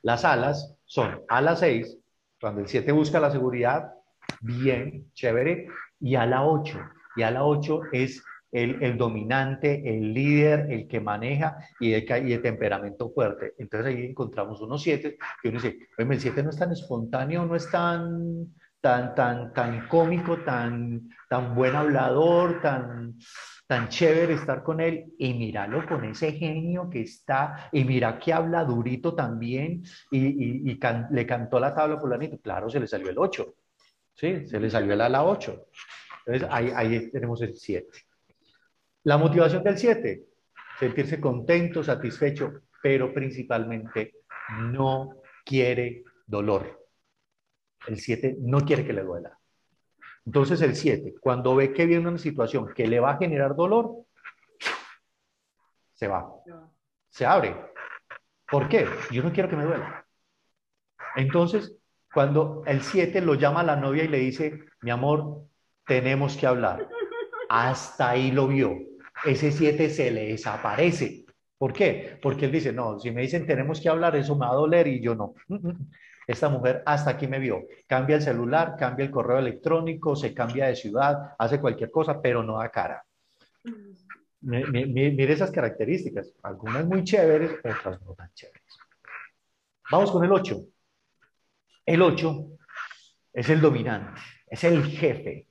[0.00, 1.98] Las alas son ala 6,
[2.40, 3.92] cuando el 7 busca la seguridad,
[4.40, 5.68] bien, chévere,
[6.00, 6.80] y ala 8.
[7.16, 12.30] Y ala 8 es el, el, dominante, el líder, el que maneja y de, y
[12.30, 13.52] de temperamento fuerte.
[13.58, 17.54] Entonces ahí encontramos unos 7 que uno dice, el 7 no es tan espontáneo, no
[17.54, 18.54] es tan
[18.84, 23.16] tan, tan, tan cómico, tan, tan buen hablador, tan,
[23.66, 28.34] tan chévere estar con él y míralo con ese genio que está y mira que
[28.34, 30.78] habla durito también y, y,
[31.12, 33.54] le cantó la tabla fulanito, claro, se le salió el 8,
[34.12, 34.46] ¿sí?
[34.46, 35.66] Se le salió el ala 8.
[36.26, 37.88] Entonces ahí, ahí tenemos el 7.
[39.04, 40.26] La motivación del 7,
[40.78, 44.16] sentirse contento, satisfecho, pero principalmente
[44.58, 46.83] no quiere dolor.
[47.86, 49.38] El 7 no quiere que le duela.
[50.26, 54.04] Entonces el 7, cuando ve que viene una situación que le va a generar dolor,
[55.92, 56.32] se va,
[57.10, 57.54] se abre.
[58.48, 58.86] ¿Por qué?
[59.10, 60.06] Yo no quiero que me duela.
[61.16, 61.76] Entonces,
[62.12, 65.44] cuando el 7 lo llama a la novia y le dice, mi amor,
[65.86, 66.88] tenemos que hablar.
[67.48, 68.78] Hasta ahí lo vio.
[69.24, 71.24] Ese 7 se le desaparece.
[71.58, 72.18] ¿Por qué?
[72.20, 74.86] Porque él dice, no, si me dicen tenemos que hablar, eso me va a doler
[74.86, 75.34] y yo no.
[76.26, 77.64] Esta mujer hasta aquí me vio.
[77.86, 82.42] Cambia el celular, cambia el correo electrónico, se cambia de ciudad, hace cualquier cosa, pero
[82.42, 83.04] no da cara.
[84.40, 88.62] Mire esas características, algunas muy chéveres, otras no tan chéveres.
[89.90, 90.64] Vamos con el 8.
[91.86, 92.46] El 8
[93.32, 95.48] es el dominante, es el jefe,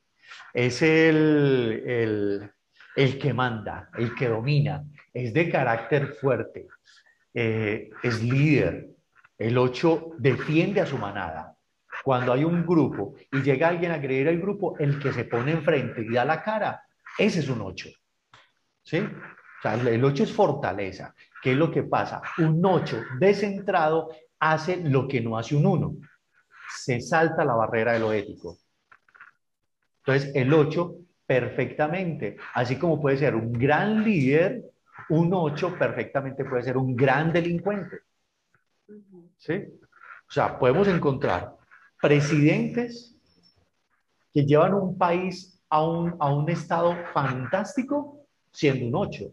[0.53, 2.51] es el, el,
[2.95, 6.67] el que manda, el que domina, es de carácter fuerte,
[7.33, 8.92] eh, es líder,
[9.37, 11.55] el 8 defiende a su manada.
[12.03, 15.51] Cuando hay un grupo y llega alguien a agredir al grupo, el que se pone
[15.51, 16.83] enfrente y da la cara,
[17.17, 17.89] ese es un 8.
[18.83, 18.99] ¿Sí?
[18.99, 21.13] O sea, el 8 es fortaleza.
[21.41, 22.21] ¿Qué es lo que pasa?
[22.37, 24.09] Un 8 descentrado
[24.39, 25.95] hace lo que no hace un 1.
[26.75, 28.57] Se salta la barrera de lo ético.
[30.05, 34.63] Entonces, el 8 perfectamente, así como puede ser un gran líder,
[35.09, 37.99] un 8 perfectamente puede ser un gran delincuente.
[39.37, 39.53] ¿Sí?
[40.27, 41.55] O sea, podemos encontrar
[42.01, 43.15] presidentes
[44.33, 49.31] que llevan un país a un, a un estado fantástico siendo un 8,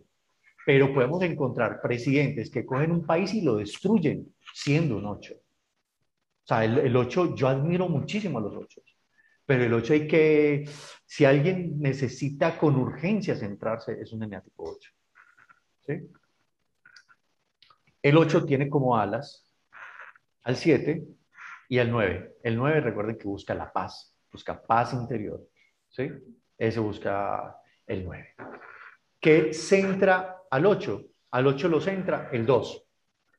[0.67, 5.35] pero podemos encontrar presidentes que cogen un país y lo destruyen siendo un 8.
[5.35, 8.83] O sea, el, el 8, yo admiro muchísimo a los 8,
[9.47, 10.69] pero el 8 hay que,
[11.05, 14.91] si alguien necesita con urgencia centrarse, es un eneatipo 8.
[15.87, 15.95] ¿Sí?
[18.03, 19.50] El 8 tiene como alas
[20.45, 21.05] al 7
[21.69, 22.37] y al 9.
[22.43, 25.41] El 9, recuerden que busca la paz, busca paz interior.
[25.89, 26.11] ¿sí?
[26.57, 28.35] Ese busca el 9.
[29.21, 31.05] ¿Qué centra al 8?
[31.33, 32.87] Al 8 lo centra el 2.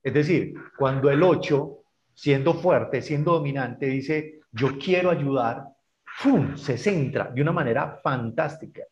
[0.03, 1.77] Es decir, cuando el 8,
[2.13, 5.63] siendo fuerte, siendo dominante, dice, yo quiero ayudar,
[6.03, 6.55] ¡fum!
[6.55, 8.83] se centra de una manera fantástica,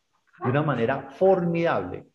[0.43, 2.05] de una manera formidable.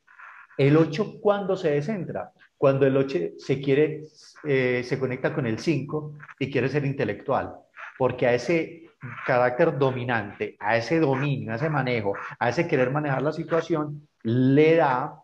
[0.57, 2.33] El 8, cuando se descentra?
[2.57, 4.03] Cuando el 8 se quiere,
[4.45, 7.55] eh, se conecta con el 5 y quiere ser intelectual,
[7.99, 8.91] porque a ese
[9.27, 14.77] carácter dominante, a ese dominio, a ese manejo, a ese querer manejar la situación, le
[14.77, 15.23] da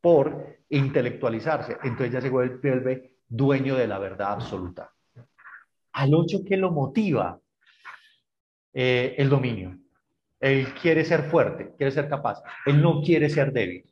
[0.00, 1.76] por intelectualizarse.
[1.82, 4.90] Entonces ya se vuelve dueño de la verdad absoluta.
[5.92, 7.40] Al 8, ¿qué lo motiva?
[8.72, 9.76] Eh, el dominio.
[10.40, 12.42] Él quiere ser fuerte, quiere ser capaz.
[12.64, 13.84] Él no quiere ser débil.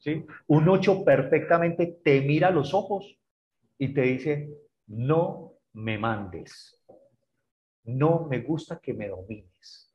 [0.00, 0.26] ¿Sí?
[0.48, 3.16] Un 8 perfectamente te mira los ojos
[3.78, 4.50] y te dice,
[4.88, 6.76] no me mandes.
[7.84, 9.94] No me gusta que me domines.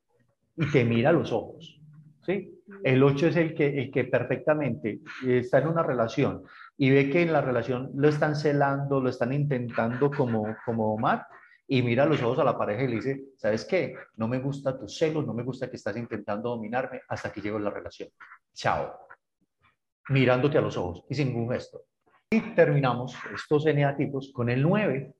[0.55, 1.81] Y te mira los ojos.
[2.25, 2.61] ¿sí?
[2.83, 6.43] El 8 es el que, el que perfectamente está en una relación
[6.77, 11.27] y ve que en la relación lo están celando, lo están intentando como, como Omar,
[11.67, 13.95] y mira los ojos a la pareja y le dice, ¿sabes qué?
[14.17, 17.57] No me gusta tus celos, no me gusta que estás intentando dominarme hasta que llego
[17.57, 18.09] a la relación.
[18.53, 19.04] Chao.
[20.09, 21.81] Mirándote a los ojos y sin ningún gesto.
[22.29, 25.13] Y terminamos estos eneatipos con el 9.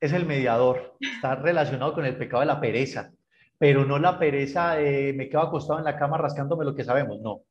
[0.00, 3.10] Es el mediador, está relacionado con el pecado de la pereza,
[3.58, 7.20] pero no la pereza de me quedo acostado en la cama rascándome lo que sabemos,
[7.20, 7.42] no.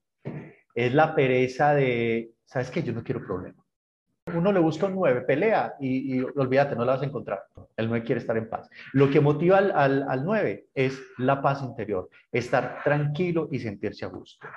[0.73, 2.83] Es la pereza de, ¿sabes qué?
[2.83, 3.67] Yo no quiero problemas
[4.33, 7.43] uno le busca un 9, pelea y, olvídate, no la vas a encontrar.
[7.75, 8.69] El 9 quiere estar en paz.
[8.93, 14.09] Lo que motiva al, al, 9 es la paz interior, estar tranquilo y sentirse a
[14.09, 14.47] gusto.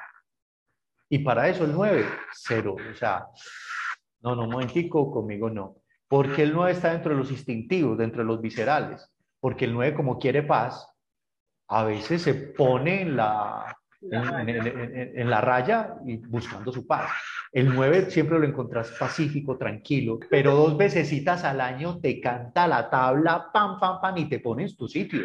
[1.12, 2.76] Y para eso el 9, cero.
[2.90, 3.26] O sea,
[4.22, 5.76] no, no, un momentico, conmigo no.
[6.08, 9.12] Porque el 9 está dentro de los instintivos, dentro de los viscerales.
[9.40, 10.88] Porque el 9, como quiere paz,
[11.68, 17.10] a veces se pone en la, en, la raya y buscando su paz.
[17.52, 22.88] El 9 siempre lo encontrás pacífico, tranquilo, pero dos vecesitas al año te canta la
[22.88, 25.22] tabla, pam, pam, pam, y te pones tu sitio.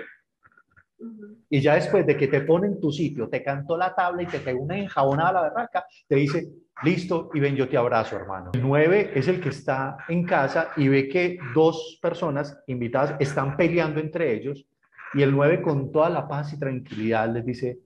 [1.50, 4.39] Y ya después de que te ponen tu sitio, te cantó la tabla y te
[4.39, 6.48] pegó una enjabonada a la barraca, te dice,
[6.84, 8.52] listo, y ven, yo te abrazo, hermano.
[8.54, 13.58] El 9 es el que está en casa y ve que dos personas invitadas están
[13.58, 14.66] peleando entre ellos,
[15.14, 17.80] y el 9 con toda la paz y tranquilidad les dice,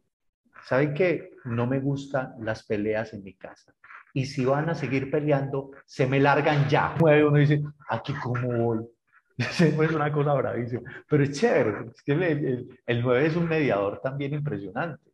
[0.64, 1.32] ¿Saben qué?
[1.46, 3.74] No me gustan las peleas en mi casa.
[4.14, 6.96] Y si van a seguir peleando, se me largan ya.
[7.00, 8.86] Uno dice, aquí cómo voy.
[9.40, 10.82] Es una cosa bravísima.
[11.08, 11.92] Pero es chévere.
[11.96, 12.12] Es que
[12.86, 15.12] el, 9 es un mediador también impresionante.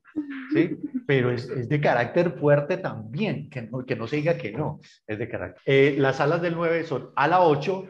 [0.51, 0.78] ¿sí?
[1.05, 4.80] Pero es, es, de carácter fuerte también, que no, que no se diga que no,
[5.05, 5.61] es de carácter.
[5.65, 7.88] Eh, las alas del 9 son a la 8,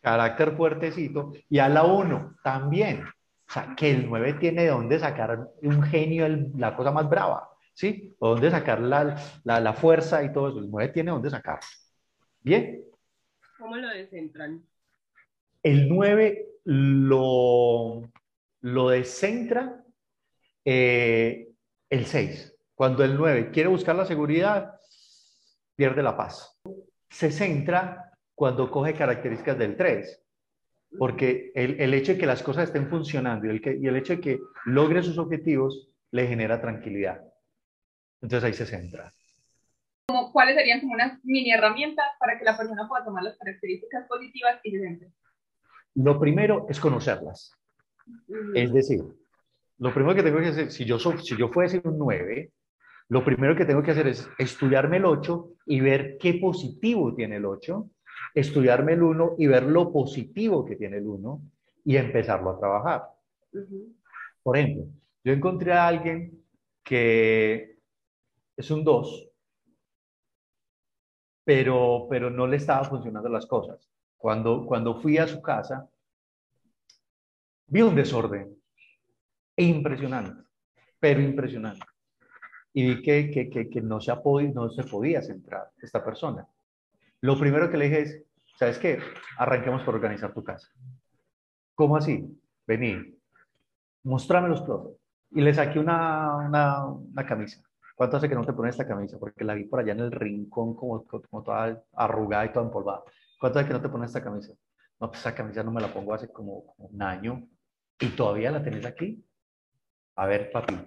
[0.00, 4.98] carácter fuertecito, y a la 1 también, o sea, que el 9 tiene de dónde
[4.98, 8.14] sacar un genio, la cosa más brava, ¿sí?
[8.20, 10.60] O dónde sacar la, la, fuerza y todo eso.
[10.60, 11.58] El 9 tiene dónde sacar.
[12.40, 12.82] ¿Bien?
[13.58, 14.62] ¿Cómo lo descentran?
[15.62, 18.02] El 9 lo,
[18.60, 19.84] lo descentra
[20.64, 21.48] eh,
[21.88, 22.56] el 6.
[22.74, 24.74] Cuando el 9 quiere buscar la seguridad,
[25.76, 26.58] pierde la paz.
[27.08, 30.20] Se centra cuando coge características del 3
[30.98, 33.96] porque el, el, hecho de que las cosas estén funcionando y el, que, y el
[33.96, 37.22] hecho de que logre sus objetivos le genera tranquilidad.
[38.20, 39.12] Entonces ahí se centra.
[40.32, 44.60] ¿Cuáles serían como unas mini herramientas para que la persona pueda tomar las características positivas
[44.64, 45.08] y se centre?
[45.94, 47.56] Lo primero es conocerlas.
[48.54, 49.02] Es decir,
[49.78, 52.52] lo primero que tengo que hacer, si yo, si yo fuese un 9,
[53.08, 57.36] lo primero que tengo que hacer es estudiarme el 8 y ver qué positivo tiene
[57.36, 57.90] el 8
[58.34, 61.42] estudiarme el uno y ver lo positivo que tiene el uno
[61.84, 63.02] y empezarlo a trabajar.
[64.42, 64.86] Por ejemplo,
[65.24, 66.44] yo encontré a alguien
[66.82, 67.78] que
[68.56, 69.28] es un 2,
[71.44, 73.89] pero, pero no le estaba funcionando las cosas.
[74.20, 75.88] Cuando, cuando fui a su casa,
[77.68, 78.54] vi un desorden
[79.56, 80.42] impresionante,
[80.98, 81.86] pero impresionante.
[82.74, 84.12] Y vi que, que, que, no, se
[84.52, 86.46] no se podía centrar esta persona.
[87.22, 88.22] Lo primero que le dije es,
[88.58, 88.98] ¿sabes qué?
[89.38, 90.68] Arranquemos por organizar tu casa.
[91.74, 92.22] ¿Cómo así?
[92.66, 93.18] Vení,
[94.02, 95.00] mostrame los closets.
[95.30, 96.36] Y le saqué una,
[97.14, 97.62] una, camisa.
[97.96, 99.18] ¿Cuánto hace que no te pones esta camisa?
[99.18, 103.02] Porque la vi por allá en el rincón como, como toda arrugada y toda empolvada.
[103.40, 104.52] ¿Cuánto hace que no te pones esta camisa?
[105.00, 107.48] No, pues esa camisa no me la pongo hace como, un año
[107.98, 109.24] y todavía la tenés aquí.
[110.16, 110.84] A ver, papito,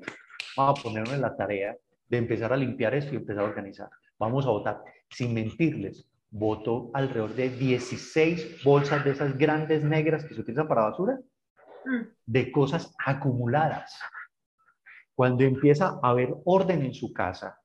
[0.56, 1.76] vamos a ponernos en la tarea
[2.08, 3.90] de empezar a limpiar esto y empezar a organizar.
[4.20, 10.36] Vamos a votar, sin mentirles, votó alrededor de 16 bolsas de esas grandes negras que
[10.36, 11.20] se utilizan para basura,
[11.86, 12.02] mm.
[12.28, 14.00] de cosas acumuladas.
[15.16, 17.60] Cuando empieza a haber orden en su casa,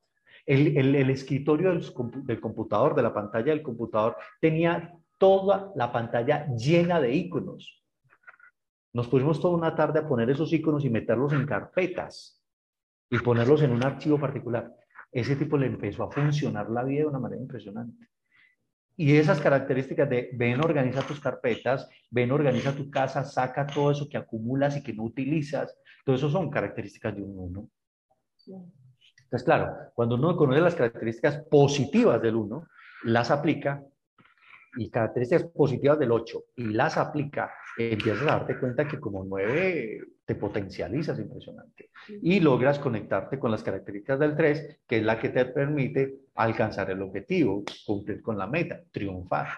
[0.49, 1.85] el, escritorio del,
[2.25, 7.85] del, computador, de la pantalla del computador, tenía toda la pantalla llena de iconos.
[8.95, 12.43] Nos pusimos toda una tarde a poner esos iconos y meterlos en carpetas
[13.11, 14.75] y ponerlos en un archivo particular.
[15.13, 18.09] Ese tipo le empezó a funcionar la vida de una manera impresionante.
[18.97, 24.09] Y esas características de ven, organiza tus carpetas, ven, organiza tu casa, saca todo eso
[24.09, 25.77] que acumulas y que no utilizas.
[26.05, 27.71] Todo eso son características de un uno.
[29.29, 32.67] Entonces, claro, cuando uno conoce las características positivas del uno,
[33.05, 33.85] las aplica
[34.75, 40.01] y características positivas del 8 y las aplica, empiezas a darte cuenta que como 9
[40.25, 41.91] te potencializas impresionante
[42.23, 46.91] y logras conectarte con las características del 3, que es la que te permite alcanzar
[46.91, 49.49] el objetivo, cumplir con la meta, triunfar.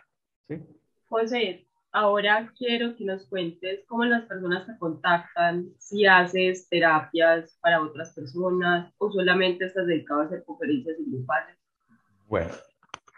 [0.48, 0.56] ¿sí?
[1.08, 7.82] José, ahora quiero que nos cuentes cómo las personas te contactan, si haces terapias para
[7.82, 11.56] otras personas o solamente estás dedicado a hacer conferencias grupales.
[12.28, 12.50] Bueno,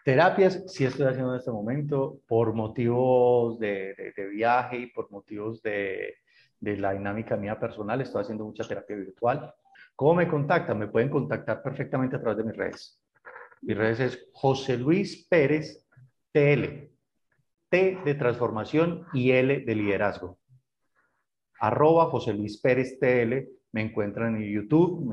[0.05, 3.95] Terapias sí estoy haciendo en este momento por motivos de,
[4.33, 6.16] viaje y por motivos de,
[6.61, 8.01] la dinámica mía personal.
[8.01, 9.55] Estoy haciendo mucha terapia virtual.
[9.95, 10.79] ¿Cómo me contactan?
[10.79, 13.01] Me pueden contactar perfectamente a través de mis redes.
[13.61, 15.87] Mis redes es José Luis Pérez
[16.33, 16.91] TL.
[17.73, 20.39] T de transformación y L de liderazgo.
[21.59, 23.49] Arroba José Luis Pérez TL.
[23.73, 25.11] Me encuentran en YouTube.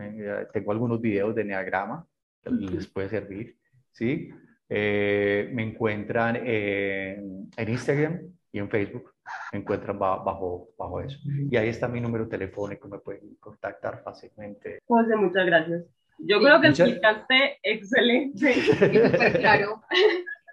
[0.51, 2.05] tengo algunos videos de Neagrama
[2.43, 3.55] les puede servir.
[3.93, 4.29] ¿sí?
[4.67, 8.19] Eh, me encuentran en, Instagram
[8.51, 9.13] y en Facebook.
[9.53, 11.17] Me encuentran bajo, bajo eso.
[11.49, 14.79] Y ahí está mi número telefónico, me pueden contactar fácilmente.
[14.85, 15.85] José, muchas gracias.
[16.17, 18.53] Yo creo que explicaste excelente.
[19.39, 19.81] claro.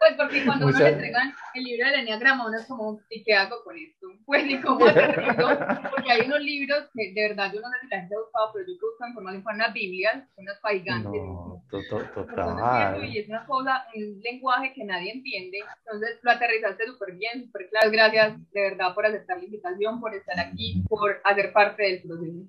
[0.06, 3.34] Pues porque cuando uno le entregan el libro del enneagrama, uno es como, ¿y qué
[3.34, 4.06] hago con esto?
[4.26, 5.48] Pues, ¿y cómo aterrizo?
[5.90, 8.66] Porque hay unos libros que de verdad yo no sé si la gente ha pero
[8.66, 11.12] yo que buscan información para unas Biblias, unas paigantes.
[11.12, 13.04] No, total.
[13.04, 15.58] Y es una cosa, un lenguaje que nadie entiende.
[15.84, 17.90] Entonces lo aterrizaste súper bien, súper claro.
[17.90, 22.48] Gracias de verdad por aceptar la invitación, por estar aquí, por hacer parte del proceso.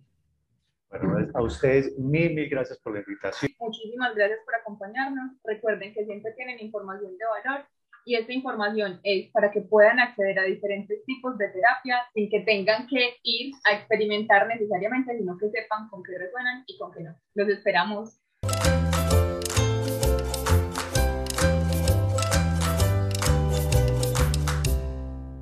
[0.89, 3.51] Bueno, a ustedes mil, mil gracias por la invitación.
[3.59, 5.31] Muchísimas gracias por acompañarnos.
[5.43, 7.65] Recuerden que siempre tienen información de valor
[8.05, 12.39] y esta información es para que puedan acceder a diferentes tipos de terapia sin que
[12.39, 17.03] tengan que ir a experimentar necesariamente, sino que sepan con qué resuenan y con qué
[17.03, 17.15] no.
[17.35, 18.21] Los esperamos.